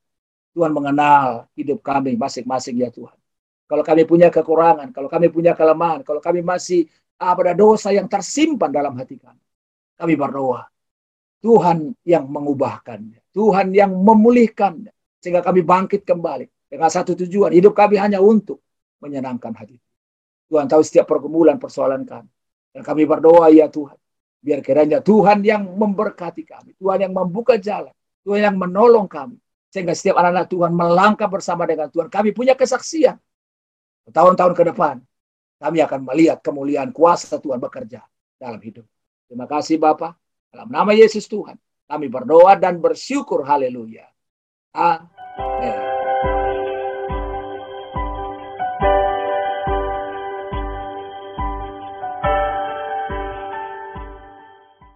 Tuhan 0.53 0.71
mengenal 0.73 1.45
hidup 1.53 1.81
kami 1.85 2.17
masing-masing 2.17 2.81
ya 2.81 2.89
Tuhan. 2.89 3.13
Kalau 3.69 3.85
kami 3.85 4.01
punya 4.05 4.33
kekurangan, 4.33 4.89
kalau 4.89 5.05
kami 5.05 5.29
punya 5.29 5.53
kelemahan, 5.53 6.01
kalau 6.01 6.17
kami 6.17 6.41
masih 6.41 6.89
ada 7.21 7.53
dosa 7.53 7.93
yang 7.93 8.09
tersimpan 8.09 8.73
dalam 8.73 8.97
hati 8.97 9.21
kami. 9.21 9.41
Kami 9.93 10.13
berdoa. 10.17 10.65
Tuhan 11.39 11.93
yang 12.01 12.25
mengubahkannya. 12.25 13.29
Tuhan 13.29 13.75
yang 13.77 13.93
memulihkannya. 13.93 14.89
Sehingga 15.21 15.45
kami 15.45 15.61
bangkit 15.61 16.07
kembali 16.07 16.58
dengan 16.69 16.87
satu 16.87 17.17
tujuan. 17.17 17.49
Hidup 17.51 17.73
kami 17.73 17.97
hanya 17.97 18.21
untuk 18.21 18.61
menyenangkan 19.01 19.51
hati. 19.57 19.81
Tuhan 20.49 20.69
tahu 20.69 20.81
setiap 20.85 21.09
pergumulan 21.09 21.57
persoalan 21.57 22.05
kami. 22.05 22.29
Dan 22.69 22.81
kami 22.85 23.03
berdoa 23.09 23.49
ya 23.49 23.67
Tuhan. 23.67 23.97
Biar 24.39 24.63
kiranya 24.63 25.03
Tuhan 25.03 25.43
yang 25.43 25.65
memberkati 25.65 26.45
kami. 26.45 26.77
Tuhan 26.77 27.09
yang 27.09 27.13
membuka 27.13 27.57
jalan. 27.59 27.91
Tuhan 28.23 28.53
yang 28.53 28.55
menolong 28.55 29.09
kami. 29.09 29.35
Sehingga 29.69 29.93
setiap 29.93 30.17
anak-anak 30.21 30.47
Tuhan 30.49 30.71
melangkah 30.73 31.29
bersama 31.29 31.65
dengan 31.65 31.89
Tuhan. 31.89 32.07
Kami 32.09 32.33
punya 32.33 32.53
kesaksian. 32.57 33.17
Tahun-tahun 34.09 34.53
ke 34.57 34.63
depan. 34.73 34.95
Kami 35.59 35.77
akan 35.83 35.99
melihat 36.07 36.39
kemuliaan 36.39 36.95
kuasa 36.95 37.35
Tuhan 37.35 37.59
bekerja 37.59 37.99
dalam 38.39 38.63
hidup. 38.63 38.87
Terima 39.27 39.45
kasih 39.45 39.75
Bapak. 39.75 40.15
Dalam 40.49 40.71
nama 40.71 40.95
Yesus 40.95 41.27
Tuhan. 41.27 41.59
Kami 41.85 42.07
berdoa 42.07 42.55
dan 42.55 42.79
bersyukur. 42.79 43.43
Haleluya. 43.45 44.07
Amin. 44.73 45.78